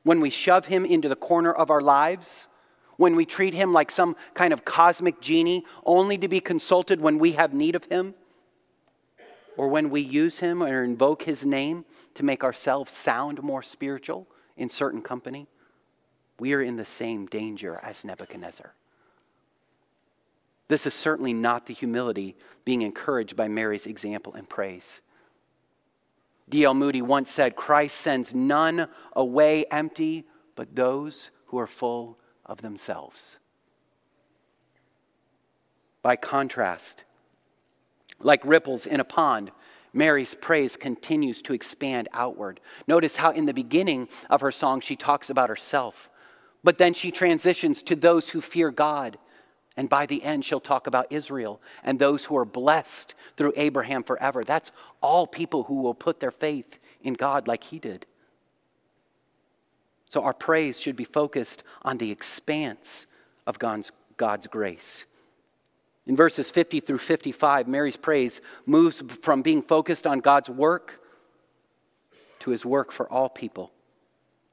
when 0.03 0.21
we 0.21 0.31
shove 0.31 0.67
him 0.67 0.85
into 0.85 1.09
the 1.09 1.17
corner 1.17 1.53
of 1.53 1.71
our 1.71 1.81
lives, 1.81 2.49
when 2.97 3.17
we 3.17 3.25
treat 3.25 3.55
him 3.55 3.73
like 3.73 3.91
some 3.91 4.17
kind 4.35 4.53
of 4.53 4.65
cosmic 4.65 5.21
genie 5.21 5.65
only 5.85 6.19
to 6.19 6.29
be 6.29 6.41
consulted 6.41 7.01
when 7.01 7.19
we 7.19 7.33
have 7.33 7.53
need 7.53 7.75
of 7.75 7.85
him 7.85 8.15
or 9.57 9.69
when 9.69 9.91
we 9.91 10.01
use 10.01 10.41
him 10.41 10.63
or 10.63 10.83
invoke 10.83 11.23
his 11.23 11.45
name 11.45 11.85
to 12.15 12.25
make 12.25 12.45
ourselves 12.45 12.93
sound 12.93 13.43
more 13.43 13.63
spiritual 13.63 14.27
in 14.57 14.69
certain 14.69 15.03
company, 15.03 15.47
we 16.39 16.53
are 16.53 16.63
in 16.63 16.77
the 16.77 16.85
same 16.85 17.27
danger 17.27 17.81
as 17.83 18.05
Nebuchadnezzar. 18.05 18.75
This 20.69 20.87
is 20.87 20.95
certainly 20.95 21.33
not 21.33 21.67
the 21.67 21.75
humility 21.75 22.37
being 22.65 22.83
encouraged 22.83 23.37
by 23.37 23.49
Mary's 23.49 23.87
example 23.87 24.35
and 24.35 24.49
praise. 24.49 25.03
D.L. 26.49 26.75
Moody 26.75 27.03
once 27.03 27.31
said, 27.31 27.57
Christ 27.57 27.97
sends 27.97 28.35
none 28.35 28.89
away 29.15 29.65
empty, 29.71 30.27
but 30.57 30.77
those 30.77 31.31
who 31.47 31.59
are 31.59 31.67
full 31.67 32.19
of 32.45 32.61
themselves. 32.63 33.39
By 36.03 36.17
contrast, 36.17 37.05
like 38.21 38.45
ripples 38.45 38.87
in 38.87 39.01
a 39.01 39.05
pond, 39.05 39.51
Mary's 39.93 40.35
praise 40.35 40.77
continues 40.77 41.41
to 41.43 41.55
expand 41.55 42.09
outward. 42.13 42.61
Notice 42.87 43.17
how 43.17 43.31
in 43.31 43.47
the 43.47 43.55
beginning 43.55 44.09
of 44.29 44.41
her 44.41 44.51
song 44.51 44.81
she 44.81 44.97
talks 44.97 45.31
about 45.31 45.49
herself, 45.49 46.11
but 46.63 46.79
then 46.79 46.93
she 46.95 47.11
transitions 47.11 47.83
to 47.85 47.97
those 47.97 48.31
who 48.31 48.41
fear 48.41 48.71
God. 48.71 49.19
And 49.77 49.89
by 49.89 50.07
the 50.07 50.23
end, 50.23 50.45
she'll 50.45 50.61
talk 50.61 50.87
about 50.87 51.11
Israel 51.11 51.61
and 51.83 51.99
those 51.99 52.27
who 52.27 52.37
are 52.37 52.45
blessed 52.45 53.15
through 53.37 53.53
Abraham 53.57 54.05
forever. 54.05 54.45
That's 54.45 54.71
all 55.01 55.27
people 55.27 55.65
who 55.65 55.83
will 55.83 55.95
put 55.95 56.21
their 56.21 56.31
faith 56.31 56.79
in 57.03 57.15
God 57.15 57.49
like 57.49 57.65
he 57.65 57.79
did. 57.79 58.07
So 60.07 60.23
our 60.23 60.33
praise 60.33 60.81
should 60.81 60.95
be 60.95 61.05
focused 61.05 61.65
on 61.83 61.99
the 61.99 62.13
expanse 62.13 63.09
of 63.49 63.59
God's, 63.59 63.91
God's 64.17 64.47
grace. 64.47 65.07
In 66.07 66.15
verses 66.15 66.51
50 66.51 66.81
through 66.81 66.99
55, 66.99 67.67
Mary's 67.67 67.97
praise 67.97 68.41
moves 68.67 69.03
from 69.23 69.43
being 69.43 69.63
focused 69.63 70.07
on 70.07 70.21
God's 70.21 70.51
work 70.51 71.01
to 72.41 72.51
his 72.51 72.65
work 72.65 72.93
for 72.93 73.11
all 73.11 73.29
people. 73.29 73.73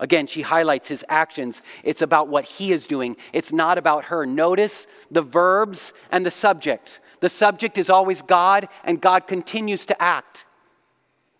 Again, 0.02 0.26
she 0.26 0.42
highlights 0.42 0.88
his 0.88 1.06
actions. 1.08 1.62
It's 1.84 2.02
about 2.02 2.28
what 2.28 2.44
he 2.44 2.74
is 2.74 2.88
doing, 2.88 3.16
it's 3.32 3.54
not 3.54 3.78
about 3.78 4.06
her. 4.06 4.26
Notice 4.26 4.88
the 5.12 5.22
verbs 5.22 5.94
and 6.12 6.26
the 6.26 6.32
subject. 6.32 7.00
The 7.22 7.30
subject 7.30 7.78
is 7.78 7.90
always 7.90 8.24
God, 8.24 8.68
and 8.84 9.00
God 9.00 9.28
continues 9.28 9.86
to 9.86 10.02
act 10.02 10.46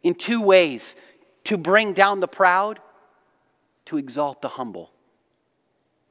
in 0.04 0.14
two 0.14 0.42
ways 0.42 0.96
to 1.46 1.58
bring 1.58 1.94
down 1.94 2.20
the 2.20 2.28
proud, 2.28 2.80
to 3.86 3.98
exalt 3.98 4.44
the 4.44 4.50
humble. 4.50 4.92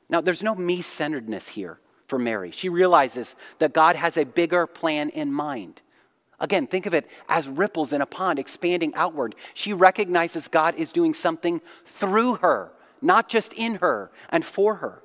Now, 0.08 0.20
there's 0.20 0.42
no 0.42 0.56
me 0.56 0.82
centeredness 0.82 1.46
here 1.46 1.78
for 2.08 2.18
Mary. 2.18 2.50
She 2.50 2.68
realizes 2.68 3.36
that 3.60 3.72
God 3.72 3.94
has 3.94 4.16
a 4.16 4.24
bigger 4.24 4.66
plan 4.66 5.10
in 5.10 5.32
mind. 5.32 5.82
Again, 6.40 6.66
think 6.66 6.87
of 6.87 6.94
it 6.94 7.09
as 7.29 7.48
ripples 7.48 7.92
in 7.92 8.00
a 8.00 8.07
pond 8.07 8.38
expanding 8.38 8.94
outward. 8.94 9.35
She 9.53 9.72
recognizes 9.72 10.48
God 10.48 10.74
is 10.76 10.92
doing 10.92 11.12
something 11.12 11.61
through 11.85 12.37
her, 12.37 12.72
not 13.03 13.29
just 13.29 13.53
in 13.53 13.76
her 13.76 14.11
and 14.31 14.44
for 14.44 14.76
her. 14.76 15.03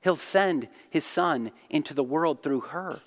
He'll 0.00 0.16
send 0.16 0.68
his 0.90 1.04
son 1.04 1.50
into 1.70 1.92
the 1.94 2.04
world 2.04 2.42
through 2.42 2.60
her. 2.60 3.00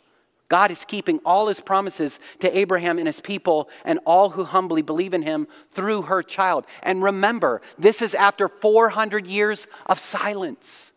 God 0.48 0.72
is 0.72 0.86
keeping 0.86 1.20
all 1.26 1.48
his 1.48 1.60
promises 1.60 2.20
to 2.40 2.56
Abraham 2.56 3.00
and 3.00 3.08
his 3.08 3.20
people 3.20 3.70
and 3.84 4.00
all 4.06 4.32
who 4.32 4.44
humbly 4.44 4.82
believe 4.82 5.14
in 5.14 5.24
him 5.24 5.48
through 5.72 6.04
her 6.04 6.22
child. 6.22 6.66
And 6.84 7.02
remember, 7.02 7.62
this 7.80 8.02
is 8.02 8.14
after 8.14 8.48
400 8.48 9.26
years 9.26 9.68
of 9.88 10.00
silence 10.00 10.92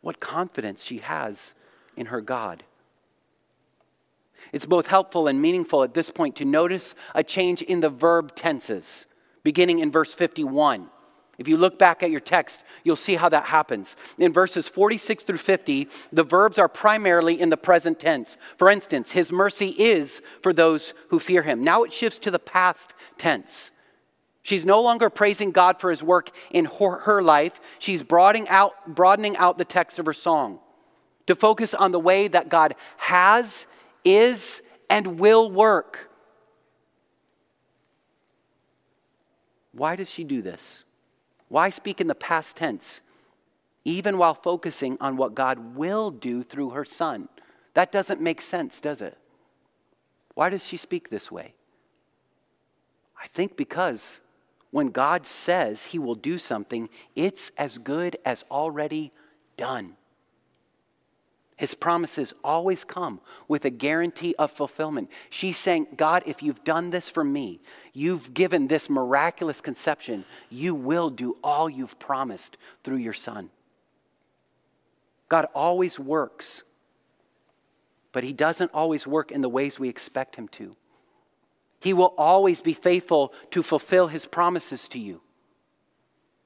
what 0.00 0.20
confidence 0.20 0.84
she 0.84 0.98
has 0.98 1.54
in 1.96 2.06
her 2.06 2.20
God. 2.20 2.64
It's 4.52 4.66
both 4.66 4.86
helpful 4.86 5.26
and 5.26 5.40
meaningful 5.40 5.82
at 5.82 5.94
this 5.94 6.10
point 6.10 6.36
to 6.36 6.44
notice 6.44 6.94
a 7.14 7.22
change 7.22 7.62
in 7.62 7.80
the 7.80 7.90
verb 7.90 8.34
tenses, 8.34 9.06
beginning 9.42 9.78
in 9.80 9.90
verse 9.90 10.14
51. 10.14 10.88
If 11.38 11.46
you 11.46 11.56
look 11.56 11.78
back 11.78 12.02
at 12.02 12.10
your 12.10 12.20
text, 12.20 12.64
you'll 12.82 12.96
see 12.96 13.14
how 13.14 13.28
that 13.28 13.44
happens. 13.44 13.96
In 14.18 14.32
verses 14.32 14.66
46 14.66 15.22
through 15.22 15.38
50, 15.38 15.88
the 16.12 16.24
verbs 16.24 16.58
are 16.58 16.68
primarily 16.68 17.40
in 17.40 17.50
the 17.50 17.56
present 17.56 18.00
tense. 18.00 18.36
For 18.56 18.68
instance, 18.68 19.12
his 19.12 19.30
mercy 19.30 19.68
is 19.68 20.20
for 20.42 20.52
those 20.52 20.94
who 21.10 21.20
fear 21.20 21.42
him. 21.42 21.62
Now 21.62 21.84
it 21.84 21.92
shifts 21.92 22.18
to 22.20 22.32
the 22.32 22.40
past 22.40 22.92
tense. 23.18 23.70
She's 24.42 24.64
no 24.64 24.80
longer 24.82 25.10
praising 25.10 25.52
God 25.52 25.80
for 25.80 25.90
his 25.90 26.02
work 26.02 26.30
in 26.50 26.64
her, 26.64 27.22
life. 27.22 27.60
She's 27.78 28.02
broadening 28.02 28.48
out, 28.48 28.72
broadening 28.92 29.36
out 29.36 29.58
the 29.58 29.64
text 29.64 29.98
of 29.98 30.06
her 30.06 30.12
song 30.12 30.58
to 31.26 31.36
focus 31.36 31.74
on 31.74 31.92
the 31.92 32.00
way 32.00 32.26
that 32.26 32.48
God 32.48 32.74
has, 32.96 33.66
is, 34.04 34.62
and 34.90 35.18
will 35.18 35.50
work. 35.50 36.10
Why 39.72 39.96
does 39.96 40.10
she 40.10 40.24
do 40.24 40.42
this? 40.42 40.84
Why 41.48 41.70
speak 41.70 42.00
in 42.00 42.06
the 42.06 42.14
past 42.14 42.56
tense, 42.56 43.00
even 43.84 44.18
while 44.18 44.34
focusing 44.34 44.98
on 45.00 45.16
what 45.16 45.34
God 45.34 45.76
will 45.76 46.10
do 46.10 46.42
through 46.42 46.70
her 46.70 46.84
son? 46.84 47.28
That 47.74 47.92
doesn't 47.92 48.20
make 48.20 48.40
sense, 48.40 48.80
does 48.80 49.00
it? 49.00 49.16
Why 50.34 50.50
does 50.50 50.66
she 50.66 50.76
speak 50.76 51.10
this 51.10 51.30
way? 51.30 51.54
I 53.20 53.26
think 53.28 53.56
because 53.56 54.20
when 54.70 54.88
God 54.88 55.26
says 55.26 55.86
he 55.86 55.98
will 55.98 56.14
do 56.14 56.38
something, 56.38 56.88
it's 57.16 57.50
as 57.56 57.78
good 57.78 58.16
as 58.24 58.44
already 58.50 59.12
done. 59.56 59.96
His 61.58 61.74
promises 61.74 62.32
always 62.42 62.84
come 62.84 63.20
with 63.48 63.66
a 63.66 63.70
guarantee 63.70 64.34
of 64.38 64.50
fulfillment. 64.50 65.10
She's 65.28 65.58
saying, 65.58 65.88
God, 65.96 66.22
if 66.24 66.42
you've 66.42 66.64
done 66.64 66.88
this 66.90 67.10
for 67.10 67.22
me, 67.22 67.60
you've 67.92 68.32
given 68.32 68.68
this 68.68 68.88
miraculous 68.88 69.60
conception, 69.60 70.24
you 70.48 70.74
will 70.74 71.10
do 71.10 71.36
all 71.44 71.68
you've 71.68 71.98
promised 71.98 72.56
through 72.84 72.98
your 72.98 73.12
Son. 73.12 73.50
God 75.28 75.46
always 75.54 75.98
works, 75.98 76.62
but 78.12 78.24
He 78.24 78.32
doesn't 78.32 78.70
always 78.72 79.06
work 79.06 79.30
in 79.30 79.42
the 79.42 79.48
ways 79.48 79.78
we 79.78 79.90
expect 79.90 80.36
Him 80.36 80.48
to. 80.48 80.74
He 81.80 81.92
will 81.92 82.14
always 82.18 82.60
be 82.60 82.72
faithful 82.72 83.32
to 83.50 83.62
fulfill 83.62 84.08
his 84.08 84.26
promises 84.26 84.88
to 84.88 84.98
you. 84.98 85.20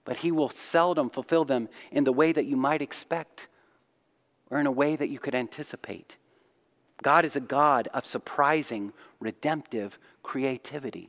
But 0.05 0.19
he 0.19 0.33
will 0.33 0.49
seldom 0.49 1.11
fulfill 1.11 1.45
them 1.45 1.69
in 1.91 2.05
the 2.05 2.13
way 2.13 2.33
that 2.33 2.45
you 2.45 2.57
might 2.57 2.83
expect 2.83 3.49
or 4.53 4.61
in 4.61 4.67
a 4.67 4.71
way 4.71 4.95
that 4.95 5.09
you 5.09 5.19
could 5.19 5.35
anticipate. 5.35 6.17
God 7.03 7.25
is 7.25 7.35
a 7.35 7.41
God 7.41 7.89
of 7.95 8.05
surprising, 8.05 8.93
redemptive 9.19 9.99
creativity. 10.23 11.09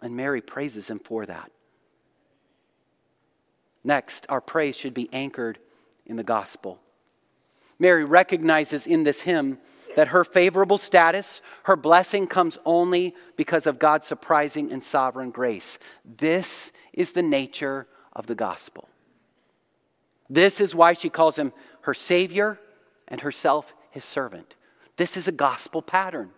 And 0.00 0.16
Mary 0.16 0.40
praises 0.40 0.88
him 0.88 0.98
for 0.98 1.26
that. 1.26 1.50
Next, 3.84 4.24
our 4.30 4.40
praise 4.40 4.76
should 4.78 4.94
be 4.94 5.10
anchored 5.12 5.58
in 6.06 6.16
the 6.16 6.24
gospel. 6.24 6.80
Mary 7.78 8.06
recognizes 8.06 8.86
in 8.86 9.04
this 9.04 9.20
hymn 9.20 9.58
that 9.94 10.08
her 10.08 10.24
favorable 10.24 10.78
status, 10.78 11.42
her 11.64 11.76
blessing 11.76 12.26
comes 12.26 12.58
only 12.64 13.14
because 13.36 13.66
of 13.66 13.78
God's 13.78 14.06
surprising 14.06 14.72
and 14.72 14.82
sovereign 14.82 15.30
grace. 15.30 15.78
This 16.02 16.72
is 16.94 17.12
the 17.12 17.22
nature 17.22 17.86
of 18.14 18.26
the 18.26 18.34
gospel. 18.34 18.88
This 20.30 20.60
is 20.60 20.74
why 20.74 20.92
she 20.92 21.08
calls 21.08 21.38
him 21.38 21.52
her 21.82 21.94
Savior 21.94 22.58
and 23.06 23.20
herself 23.20 23.74
his 23.90 24.04
servant. 24.04 24.56
This 24.96 25.16
is 25.16 25.28
a 25.28 25.32
gospel 25.32 25.80
pattern. 25.80 26.30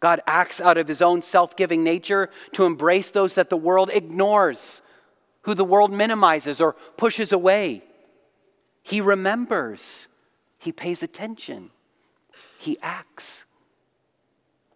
God 0.00 0.22
acts 0.26 0.60
out 0.60 0.78
of 0.78 0.88
his 0.88 1.02
own 1.02 1.20
self 1.22 1.54
giving 1.56 1.84
nature 1.84 2.30
to 2.52 2.64
embrace 2.64 3.10
those 3.10 3.34
that 3.34 3.50
the 3.50 3.56
world 3.56 3.90
ignores, 3.92 4.80
who 5.42 5.54
the 5.54 5.64
world 5.64 5.92
minimizes 5.92 6.60
or 6.60 6.74
pushes 6.96 7.32
away. 7.32 7.84
He 8.82 9.00
remembers, 9.00 10.08
he 10.58 10.72
pays 10.72 11.02
attention, 11.02 11.70
he 12.58 12.78
acts. 12.82 13.44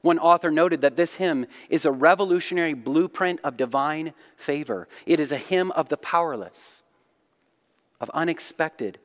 One 0.02 0.18
author 0.18 0.50
noted 0.50 0.82
that 0.82 0.96
this 0.96 1.14
hymn 1.14 1.46
is 1.70 1.86
a 1.86 1.90
revolutionary 1.90 2.74
blueprint 2.74 3.40
of 3.42 3.56
divine 3.56 4.12
favor. 4.36 4.86
It 5.06 5.18
is 5.18 5.32
a 5.32 5.38
hymn 5.38 5.70
of 5.70 5.88
the 5.88 5.96
powerless, 5.96 6.82
of 8.00 8.10
unexpected, 8.10 8.98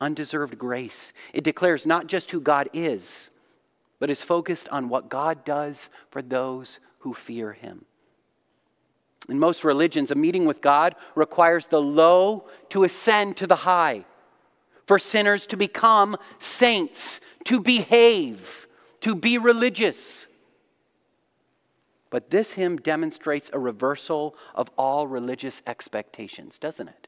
undeserved 0.00 0.58
grace. 0.58 1.12
It 1.32 1.44
declares 1.44 1.86
not 1.86 2.06
just 2.06 2.30
who 2.30 2.40
God 2.40 2.68
is, 2.72 3.30
but 3.98 4.10
is 4.10 4.22
focused 4.22 4.68
on 4.68 4.88
what 4.88 5.08
God 5.08 5.44
does 5.44 5.90
for 6.10 6.22
those 6.22 6.80
who 7.00 7.14
fear 7.14 7.52
him. 7.52 7.84
In 9.28 9.38
most 9.38 9.64
religions, 9.64 10.10
a 10.10 10.14
meeting 10.14 10.46
with 10.46 10.60
God 10.60 10.94
requires 11.14 11.66
the 11.66 11.82
low 11.82 12.46
to 12.70 12.84
ascend 12.84 13.36
to 13.38 13.46
the 13.46 13.56
high, 13.56 14.04
for 14.86 14.98
sinners 14.98 15.46
to 15.48 15.56
become 15.56 16.16
saints, 16.38 17.20
to 17.44 17.60
behave, 17.60 18.66
to 19.00 19.14
be 19.14 19.36
religious. 19.36 20.26
But 22.10 22.30
this 22.30 22.52
hymn 22.52 22.76
demonstrates 22.78 23.50
a 23.52 23.58
reversal 23.58 24.34
of 24.54 24.70
all 24.78 25.06
religious 25.06 25.60
expectations, 25.66 26.58
doesn't 26.58 26.88
it? 26.88 27.07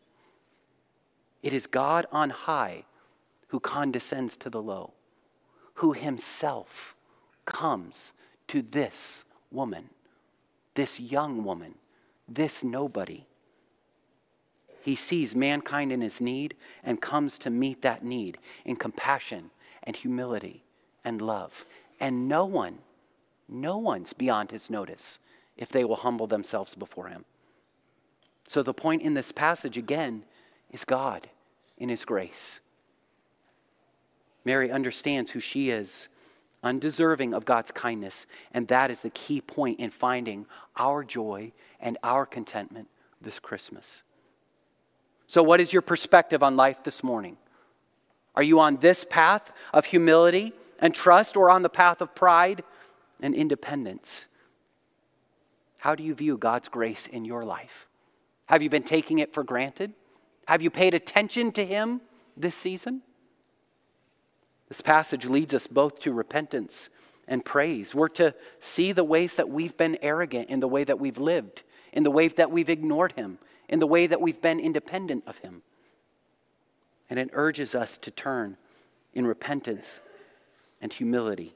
It 1.43 1.53
is 1.53 1.67
God 1.67 2.07
on 2.13 2.31
high 2.31 2.85
who 3.49 3.61
condescends 3.61 4.37
to 4.39 4.51
the 4.51 4.63
low, 4.63 4.93
who 5.75 5.93
himself 5.93 6.95
comes 7.45 8.13
to 8.49 8.63
this 8.63 9.25
woman, 9.51 9.91
this 10.75 11.01
young 11.01 11.45
woman, 11.45 11.75
this 12.29 12.63
nobody. 12.63 13.27
He 14.83 14.95
sees 14.95 15.35
mankind 15.35 15.93
in 15.93 16.01
his 16.01 16.21
need 16.21 16.55
and 16.83 17.01
comes 17.01 17.39
to 17.39 17.51
meet 17.51 17.83
that 17.83 18.05
need 18.05 18.39
in 18.65 18.77
compassion 18.77 19.51
and 19.83 19.97
humility 19.97 20.63
and 21.05 21.21
love. 21.21 21.67
And 21.99 22.29
no 22.29 22.47
one 22.47 22.79
no 23.51 23.77
one's 23.79 24.13
beyond 24.13 24.53
his 24.53 24.71
notice 24.71 25.19
if 25.57 25.71
they 25.71 25.85
will 25.85 25.97
humble 25.97 26.29
themselves 26.29 26.77
before 26.77 27.09
him. 27.09 27.25
So 28.47 28.63
the 28.63 28.73
point 28.73 29.03
in 29.03 29.15
this 29.15 29.33
passage 29.33 29.77
again 29.77 30.25
is 30.71 30.85
God 30.85 31.29
in 31.79 31.89
his 31.89 32.05
grace. 32.05 32.61
Mary 34.45 34.71
understands 34.71 35.33
who 35.33 35.41
she 35.41 35.71
is, 35.71 36.09
undeserving 36.63 37.35
of 37.35 37.45
God's 37.45 37.71
kindness, 37.71 38.27
and 38.53 38.69
that 38.69 38.91
is 38.91 39.01
the 39.01 39.11
key 39.11 39.41
point 39.41 39.81
in 39.81 39.91
finding 39.91 40.47
our 40.77 41.05
joy 41.05 41.53
and 41.81 41.99
our 42.03 42.25
contentment 42.27 42.89
this 43.21 43.39
Christmas. 43.39 44.03
So, 45.27 45.43
what 45.43 45.61
is 45.61 45.73
your 45.73 45.83
perspective 45.83 46.43
on 46.43 46.57
life 46.57 46.83
this 46.83 47.05
morning? 47.05 47.37
Are 48.35 48.43
you 48.43 48.61
on 48.61 48.77
this 48.77 49.05
path 49.05 49.53
of 49.73 49.85
humility 49.87 50.53
and 50.81 50.95
trust 50.95 51.37
or 51.37 51.51
on 51.51 51.63
the 51.63 51.69
path 51.69 52.01
of 52.01 52.15
pride 52.15 52.65
and 53.21 53.35
independence. 53.35 54.27
How 55.79 55.95
do 55.95 56.03
you 56.03 56.15
view 56.15 56.37
God's 56.37 56.69
grace 56.69 57.07
in 57.07 57.25
your 57.25 57.45
life? 57.45 57.89
Have 58.47 58.63
you 58.63 58.71
been 58.71 58.83
taking 58.83 59.19
it 59.19 59.33
for 59.33 59.45
granted? 59.45 59.93
Have 60.51 60.63
you 60.63 60.71
paid 60.71 60.95
attention 60.95 61.53
to 61.53 61.65
Him 61.65 62.01
this 62.37 62.57
season? 62.57 63.03
This 64.67 64.81
passage 64.81 65.25
leads 65.27 65.55
us 65.55 65.69
both 65.69 66.01
to 66.01 66.13
repentance 66.13 66.91
and 67.29 67.45
praise. 67.45 67.95
We're 67.95 68.09
to 68.09 68.35
see 68.59 68.91
the 68.91 69.05
ways 69.05 69.37
that 69.37 69.49
we've 69.49 69.77
been 69.77 69.97
arrogant 70.03 70.51
in 70.51 70.59
the 70.59 70.67
way 70.67 70.83
that 70.83 70.99
we've 70.99 71.19
lived, 71.19 71.63
in 71.93 72.03
the 72.03 72.11
way 72.11 72.27
that 72.27 72.51
we've 72.51 72.69
ignored 72.69 73.13
Him, 73.13 73.39
in 73.69 73.79
the 73.79 73.87
way 73.87 74.09
that 74.09 74.21
we've 74.21 74.43
been 74.43 74.59
independent 74.59 75.23
of 75.25 75.39
Him. 75.39 75.63
And 77.09 77.21
it 77.21 77.31
urges 77.33 77.77
us 77.77 77.97
to 77.99 78.11
turn 78.11 78.57
in 79.15 79.29
repentance 79.29 80.01
and 80.81 80.93
humility 80.93 81.55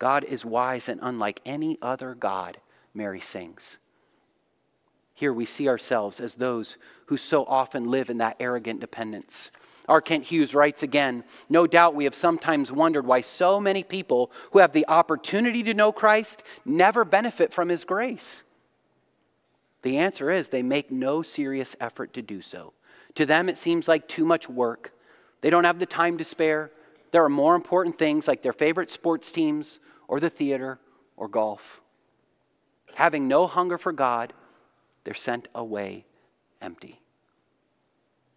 God 0.00 0.24
is 0.24 0.44
wise 0.44 0.88
and 0.88 0.98
unlike 1.00 1.40
any 1.46 1.78
other 1.80 2.16
God, 2.16 2.58
Mary 2.92 3.20
sings. 3.20 3.78
Here 5.14 5.32
we 5.32 5.44
see 5.44 5.68
ourselves 5.68 6.20
as 6.20 6.34
those 6.34 6.76
who 7.06 7.16
so 7.16 7.44
often 7.44 7.90
live 7.90 8.10
in 8.10 8.18
that 8.18 8.36
arrogant 8.40 8.80
dependence. 8.80 9.50
R. 9.88 10.00
Kent 10.00 10.24
Hughes 10.24 10.54
writes 10.54 10.82
again 10.82 11.24
No 11.48 11.66
doubt 11.66 11.94
we 11.94 12.04
have 12.04 12.14
sometimes 12.14 12.72
wondered 12.72 13.06
why 13.06 13.20
so 13.20 13.60
many 13.60 13.82
people 13.82 14.30
who 14.52 14.60
have 14.60 14.72
the 14.72 14.86
opportunity 14.88 15.62
to 15.64 15.74
know 15.74 15.92
Christ 15.92 16.42
never 16.64 17.04
benefit 17.04 17.52
from 17.52 17.68
his 17.68 17.84
grace. 17.84 18.42
The 19.82 19.98
answer 19.98 20.30
is 20.30 20.48
they 20.48 20.62
make 20.62 20.90
no 20.90 21.22
serious 21.22 21.74
effort 21.80 22.12
to 22.14 22.22
do 22.22 22.40
so. 22.40 22.72
To 23.16 23.26
them, 23.26 23.48
it 23.48 23.58
seems 23.58 23.88
like 23.88 24.08
too 24.08 24.24
much 24.24 24.48
work. 24.48 24.92
They 25.40 25.50
don't 25.50 25.64
have 25.64 25.80
the 25.80 25.86
time 25.86 26.18
to 26.18 26.24
spare. 26.24 26.70
There 27.10 27.24
are 27.24 27.28
more 27.28 27.54
important 27.54 27.98
things 27.98 28.26
like 28.26 28.42
their 28.42 28.52
favorite 28.52 28.90
sports 28.90 29.30
teams 29.32 29.80
or 30.08 30.20
the 30.20 30.30
theater 30.30 30.78
or 31.16 31.28
golf. 31.28 31.80
Having 32.94 33.26
no 33.26 33.46
hunger 33.46 33.76
for 33.76 33.92
God, 33.92 34.32
they're 35.04 35.14
sent 35.14 35.48
away 35.54 36.04
empty. 36.60 37.00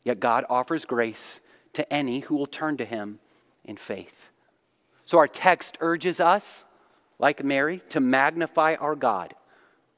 Yet 0.04 0.20
God 0.20 0.46
offers 0.50 0.86
grace 0.86 1.40
to 1.74 1.92
any 1.92 2.22
who 2.22 2.36
will 2.36 2.46
turn 2.46 2.78
to 2.78 2.86
him 2.86 3.20
in 3.64 3.78
faith. 3.78 4.30
So 5.06 5.18
our 5.18 5.28
text 5.28 5.78
urges 5.80 6.20
us, 6.20 6.66
like 7.20 7.44
Mary, 7.44 7.82
to 7.90 8.00
magnify 8.00 8.76
our 8.76 8.96
God 8.96 9.36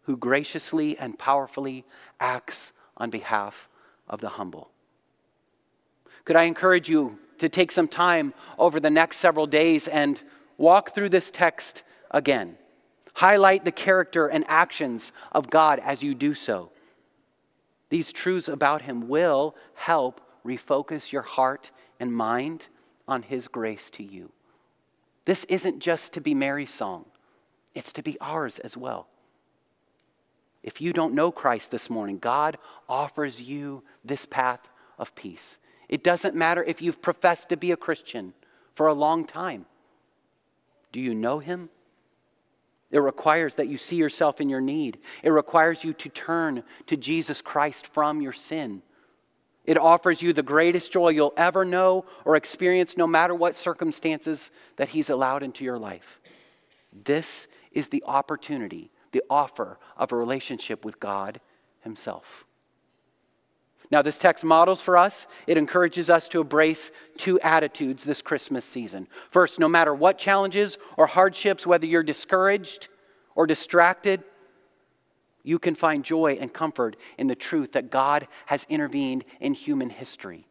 who 0.03 0.17
graciously 0.17 0.97
and 0.97 1.19
powerfully 1.19 1.85
acts 2.19 2.73
on 2.95 3.09
behalf 3.09 3.67
of 4.07 4.21
the 4.21 4.29
humble. 4.29 4.71
Could 6.23 6.35
I 6.35 6.43
encourage 6.43 6.89
you 6.89 7.19
to 7.39 7.49
take 7.49 7.71
some 7.71 7.87
time 7.87 8.33
over 8.57 8.79
the 8.79 8.89
next 8.89 9.17
several 9.17 9.47
days 9.47 9.87
and 9.87 10.21
walk 10.57 10.93
through 10.93 11.09
this 11.09 11.31
text 11.31 11.83
again. 12.11 12.57
Highlight 13.17 13.65
the 13.65 13.71
character 13.71 14.27
and 14.27 14.45
actions 14.47 15.11
of 15.31 15.49
God 15.49 15.79
as 15.79 16.03
you 16.03 16.13
do 16.13 16.35
so. 16.35 16.71
These 17.89 18.13
truths 18.13 18.47
about 18.47 18.83
Him 18.83 19.07
will 19.07 19.55
help 19.73 20.21
refocus 20.45 21.11
your 21.11 21.23
heart 21.23 21.71
and 21.99 22.13
mind 22.13 22.67
on 23.07 23.23
His 23.23 23.47
grace 23.47 23.89
to 23.89 24.03
you. 24.03 24.31
This 25.25 25.45
isn't 25.45 25.79
just 25.79 26.13
to 26.13 26.21
be 26.21 26.35
Mary's 26.35 26.69
song, 26.69 27.07
it's 27.73 27.91
to 27.93 28.03
be 28.03 28.19
ours 28.21 28.59
as 28.59 28.77
well. 28.77 29.07
If 30.61 30.79
you 30.79 30.93
don't 30.93 31.15
know 31.15 31.31
Christ 31.31 31.71
this 31.71 31.89
morning, 31.89 32.19
God 32.19 32.59
offers 32.87 33.41
you 33.41 33.83
this 34.05 34.27
path 34.27 34.69
of 34.99 35.15
peace. 35.15 35.57
It 35.89 36.03
doesn't 36.03 36.35
matter 36.35 36.63
if 36.63 36.83
you've 36.83 37.01
professed 37.01 37.49
to 37.49 37.57
be 37.57 37.71
a 37.71 37.77
Christian 37.77 38.35
for 38.75 38.85
a 38.85 38.93
long 38.93 39.25
time. 39.25 39.65
Do 40.91 40.99
you 40.99 41.15
know 41.15 41.39
him? 41.39 41.71
It 42.89 42.99
requires 42.99 43.55
that 43.55 43.67
you 43.67 43.77
see 43.77 43.97
yourself 43.97 44.39
in 44.39 44.49
your 44.49 44.61
need. 44.61 44.99
It 45.21 45.31
requires 45.31 45.83
you 45.83 45.93
to 45.93 46.09
turn 46.09 46.63
to 46.85 46.95
Jesus 46.95 47.41
Christ 47.41 47.87
from 47.87 48.21
your 48.21 48.33
sin. 48.33 48.81
It 49.65 49.77
offers 49.77 50.21
you 50.21 50.31
the 50.31 50.43
greatest 50.43 50.93
joy 50.93 51.09
you'll 51.09 51.33
ever 51.35 51.65
know 51.65 52.05
or 52.23 52.37
experience, 52.37 52.95
no 52.95 53.05
matter 53.05 53.35
what 53.35 53.57
circumstances 53.57 54.49
that 54.77 54.89
He's 54.89 55.09
allowed 55.09 55.43
into 55.43 55.65
your 55.65 55.77
life. 55.77 56.21
This 56.93 57.49
is 57.73 57.89
the 57.89 58.03
opportunity, 58.07 58.89
the 59.11 59.23
offer 59.29 59.77
of 59.97 60.13
a 60.13 60.15
relationship 60.15 60.85
with 60.85 61.01
God 61.01 61.41
Himself. 61.81 62.46
Now, 63.89 64.01
this 64.01 64.17
text 64.17 64.43
models 64.43 64.81
for 64.81 64.97
us, 64.97 65.27
it 65.45 65.57
encourages 65.57 66.09
us 66.09 66.27
to 66.29 66.41
embrace 66.41 66.91
two 67.15 67.39
attitudes 67.39 68.03
this 68.03 68.21
Christmas 68.21 68.65
season. 68.65 69.07
First, 69.31 69.59
no 69.59 69.69
matter 69.69 69.93
what 69.93 70.17
challenges 70.17 70.77
or 70.97 71.07
hardships, 71.07 71.65
whether 71.65 71.85
you're 71.85 72.03
discouraged 72.03 72.89
or 73.33 73.47
distracted, 73.47 74.23
you 75.43 75.57
can 75.57 75.75
find 75.75 76.03
joy 76.03 76.37
and 76.41 76.51
comfort 76.51 76.97
in 77.17 77.27
the 77.27 77.35
truth 77.35 77.71
that 77.71 77.89
God 77.89 78.27
has 78.47 78.65
intervened 78.69 79.23
in 79.39 79.53
human 79.53 79.89
history. 79.89 80.47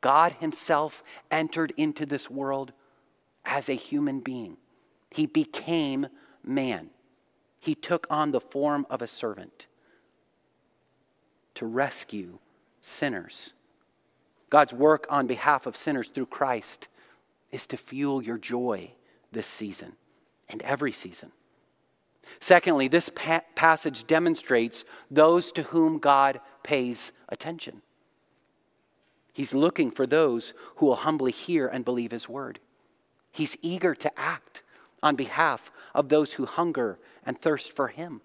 God 0.00 0.32
Himself 0.40 1.04
entered 1.30 1.74
into 1.76 2.06
this 2.06 2.30
world 2.30 2.72
as 3.44 3.68
a 3.68 3.74
human 3.74 4.20
being, 4.20 4.56
He 5.10 5.26
became 5.26 6.06
man, 6.42 6.88
He 7.58 7.74
took 7.74 8.06
on 8.08 8.30
the 8.30 8.40
form 8.40 8.86
of 8.88 9.02
a 9.02 9.06
servant 9.06 9.66
to 11.54 11.66
rescue 11.66 12.38
sinners. 12.80 13.52
God's 14.48 14.72
work 14.72 15.06
on 15.10 15.26
behalf 15.26 15.66
of 15.66 15.76
sinners 15.76 16.08
through 16.08 16.26
Christ 16.26 16.88
is 17.50 17.66
to 17.68 17.76
fuel 17.76 18.22
your 18.22 18.38
joy 18.38 18.92
this 19.32 19.46
season 19.46 19.92
and 20.48 20.62
every 20.62 20.92
season. 20.92 21.32
Secondly, 22.40 22.88
this 22.88 23.10
pa- 23.14 23.42
passage 23.54 24.06
demonstrates 24.06 24.84
those 25.10 25.52
to 25.52 25.62
whom 25.64 25.98
God 25.98 26.40
pays 26.62 27.12
attention. 27.28 27.82
He's 29.32 29.54
looking 29.54 29.90
for 29.90 30.06
those 30.06 30.52
who 30.76 30.86
will 30.86 30.96
humbly 30.96 31.32
hear 31.32 31.66
and 31.66 31.84
believe 31.84 32.10
his 32.10 32.28
word. 32.28 32.58
He's 33.32 33.56
eager 33.62 33.94
to 33.94 34.18
act 34.18 34.62
on 35.02 35.16
behalf 35.16 35.70
of 35.94 36.08
those 36.08 36.34
who 36.34 36.46
hunger 36.46 36.98
and 37.24 37.38
thirst 37.38 37.72
for 37.74 37.88
Him. 37.88 38.20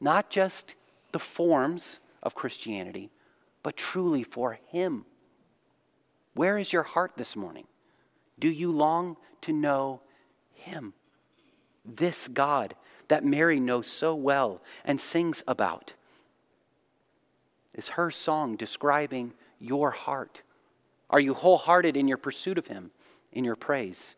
Not 0.00 0.30
just 0.30 0.74
the 1.14 1.20
forms 1.20 2.00
of 2.24 2.34
Christianity, 2.34 3.08
but 3.62 3.76
truly 3.76 4.24
for 4.24 4.58
Him. 4.66 5.06
Where 6.34 6.58
is 6.58 6.72
your 6.72 6.82
heart 6.82 7.12
this 7.16 7.36
morning? 7.36 7.68
Do 8.40 8.48
you 8.48 8.72
long 8.72 9.16
to 9.42 9.52
know 9.52 10.00
Him? 10.54 10.92
This 11.84 12.26
God 12.26 12.74
that 13.06 13.22
Mary 13.22 13.60
knows 13.60 13.86
so 13.86 14.12
well 14.12 14.60
and 14.84 15.00
sings 15.00 15.44
about. 15.46 15.94
Is 17.74 17.90
her 17.90 18.10
song 18.10 18.56
describing 18.56 19.34
your 19.60 19.92
heart? 19.92 20.42
Are 21.10 21.20
you 21.20 21.32
wholehearted 21.32 21.96
in 21.96 22.08
your 22.08 22.18
pursuit 22.18 22.58
of 22.58 22.66
Him, 22.66 22.90
in 23.30 23.44
your 23.44 23.54
praise? 23.54 24.16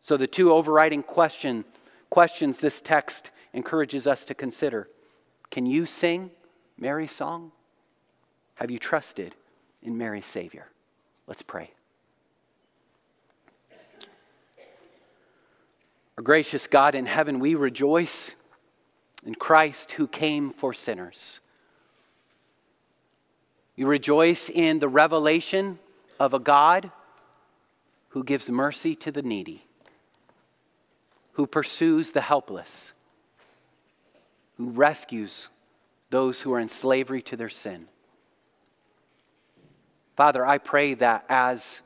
So, 0.00 0.16
the 0.16 0.28
two 0.28 0.52
overriding 0.52 1.02
question, 1.02 1.64
questions 2.08 2.58
this 2.58 2.80
text 2.80 3.32
encourages 3.52 4.06
us 4.06 4.24
to 4.26 4.34
consider 4.34 4.88
Can 5.52 5.66
you 5.66 5.84
sing 5.84 6.30
Mary's 6.78 7.12
song? 7.12 7.52
Have 8.54 8.70
you 8.70 8.78
trusted 8.78 9.34
in 9.82 9.98
Mary's 9.98 10.24
Savior? 10.24 10.66
Let's 11.26 11.42
pray. 11.42 11.70
Our 16.16 16.24
gracious 16.24 16.66
God 16.66 16.94
in 16.94 17.04
heaven, 17.04 17.38
we 17.38 17.54
rejoice 17.54 18.34
in 19.26 19.34
Christ 19.34 19.92
who 19.92 20.08
came 20.08 20.52
for 20.52 20.72
sinners. 20.72 21.40
We 23.76 23.84
rejoice 23.84 24.48
in 24.48 24.78
the 24.78 24.88
revelation 24.88 25.78
of 26.18 26.32
a 26.32 26.38
God 26.38 26.90
who 28.08 28.24
gives 28.24 28.50
mercy 28.50 28.94
to 28.96 29.12
the 29.12 29.22
needy, 29.22 29.66
who 31.32 31.46
pursues 31.46 32.12
the 32.12 32.22
helpless, 32.22 32.94
who 34.56 34.70
rescues 34.70 35.48
those 36.10 36.42
who 36.42 36.52
are 36.52 36.60
in 36.60 36.68
slavery 36.68 37.22
to 37.22 37.36
their 37.36 37.48
sin. 37.48 37.88
Father, 40.16 40.44
I 40.44 40.58
pray 40.58 40.94
that 40.94 41.24
as 41.28 41.82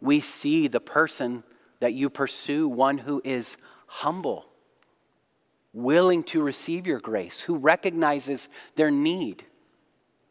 we 0.00 0.20
see 0.20 0.66
the 0.66 0.80
person 0.80 1.44
that 1.80 1.92
you 1.92 2.08
pursue, 2.08 2.68
one 2.68 2.98
who 2.98 3.20
is 3.24 3.58
humble, 3.86 4.46
willing 5.72 6.22
to 6.24 6.42
receive 6.42 6.86
your 6.86 6.98
grace, 6.98 7.40
who 7.40 7.56
recognizes 7.56 8.48
their 8.76 8.90
need. 8.90 9.44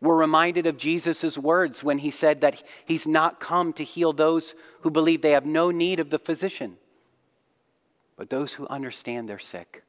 We're 0.01 0.15
reminded 0.15 0.65
of 0.65 0.77
Jesus' 0.77 1.38
words 1.38 1.83
when 1.83 1.99
he 1.99 2.09
said 2.11 2.41
that 2.41 2.61
he's 2.86 3.07
not 3.07 3.39
come 3.39 3.71
to 3.73 3.83
heal 3.83 4.11
those 4.11 4.55
who 4.81 4.89
believe 4.89 5.21
they 5.21 5.31
have 5.31 5.45
no 5.45 5.71
need 5.71 5.99
of 5.99 6.09
the 6.09 6.19
physician, 6.19 6.77
but 8.17 8.29
those 8.29 8.53
who 8.53 8.67
understand 8.67 9.29
they're 9.29 9.39
sick. 9.39 9.84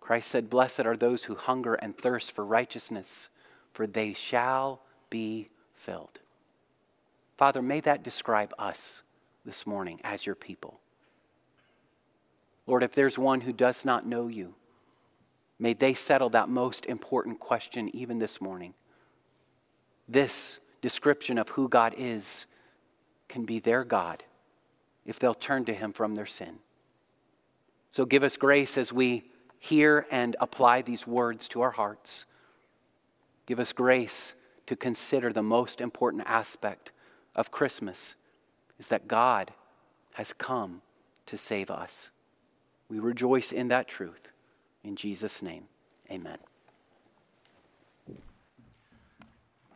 Christ 0.00 0.28
said, 0.28 0.50
Blessed 0.50 0.80
are 0.80 0.96
those 0.96 1.24
who 1.24 1.34
hunger 1.34 1.74
and 1.74 1.96
thirst 1.96 2.32
for 2.32 2.44
righteousness, 2.44 3.28
for 3.72 3.86
they 3.86 4.12
shall 4.12 4.82
be 5.08 5.50
filled. 5.74 6.20
Father, 7.36 7.62
may 7.62 7.80
that 7.80 8.02
describe 8.02 8.52
us 8.58 9.02
this 9.44 9.66
morning 9.66 10.00
as 10.04 10.26
your 10.26 10.34
people. 10.34 10.80
Lord, 12.66 12.82
if 12.82 12.92
there's 12.92 13.18
one 13.18 13.42
who 13.42 13.52
does 13.52 13.84
not 13.84 14.06
know 14.06 14.28
you, 14.28 14.54
may 15.58 15.72
they 15.72 15.94
settle 15.94 16.30
that 16.30 16.48
most 16.48 16.86
important 16.86 17.40
question 17.40 17.94
even 17.94 18.18
this 18.18 18.40
morning. 18.40 18.74
This 20.08 20.60
description 20.82 21.38
of 21.38 21.48
who 21.50 21.68
God 21.68 21.94
is 21.96 22.46
can 23.28 23.44
be 23.44 23.58
their 23.58 23.84
God 23.84 24.24
if 25.06 25.18
they'll 25.18 25.34
turn 25.34 25.64
to 25.64 25.74
him 25.74 25.92
from 25.92 26.14
their 26.14 26.26
sin. 26.26 26.58
So 27.90 28.04
give 28.04 28.22
us 28.22 28.36
grace 28.36 28.78
as 28.78 28.92
we 28.92 29.24
hear 29.60 30.06
and 30.10 30.34
apply 30.40 30.82
these 30.82 31.06
words 31.06 31.46
to 31.48 31.60
our 31.60 31.70
hearts. 31.70 32.24
Give 33.46 33.60
us 33.60 33.72
grace 33.72 34.34
to 34.66 34.74
consider 34.74 35.32
the 35.32 35.42
most 35.42 35.80
important 35.80 36.24
aspect 36.26 36.90
of 37.36 37.52
Christmas 37.52 38.16
is 38.78 38.88
that 38.88 39.06
God 39.06 39.52
has 40.14 40.32
come 40.32 40.80
to 41.26 41.36
save 41.36 41.70
us. 41.70 42.10
We 42.88 42.98
rejoice 42.98 43.52
in 43.52 43.68
that 43.68 43.86
truth. 43.86 44.32
In 44.82 44.96
Jesus' 44.96 45.42
name, 45.42 45.64
amen. 46.10 46.38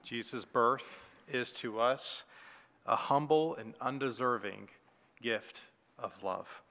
Jesus' 0.03 0.45
birth 0.45 1.09
is 1.29 1.53
to 1.53 1.81
us 1.81 2.25
a 2.87 2.97
humble 2.97 3.55
and 3.55 3.75
undeserving 3.81 4.69
gift 5.21 5.63
of 5.99 6.23
love. 6.23 6.63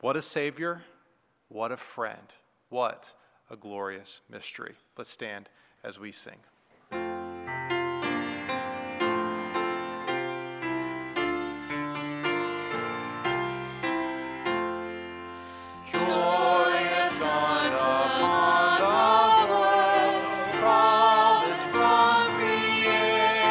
What 0.00 0.16
a 0.16 0.22
Savior! 0.22 0.82
What 1.48 1.70
a 1.70 1.76
friend! 1.76 2.34
What 2.68 3.12
a 3.50 3.56
glorious 3.56 4.20
mystery. 4.28 4.74
Let's 4.96 5.10
stand 5.10 5.48
as 5.84 5.98
we 5.98 6.12
sing. 6.12 6.38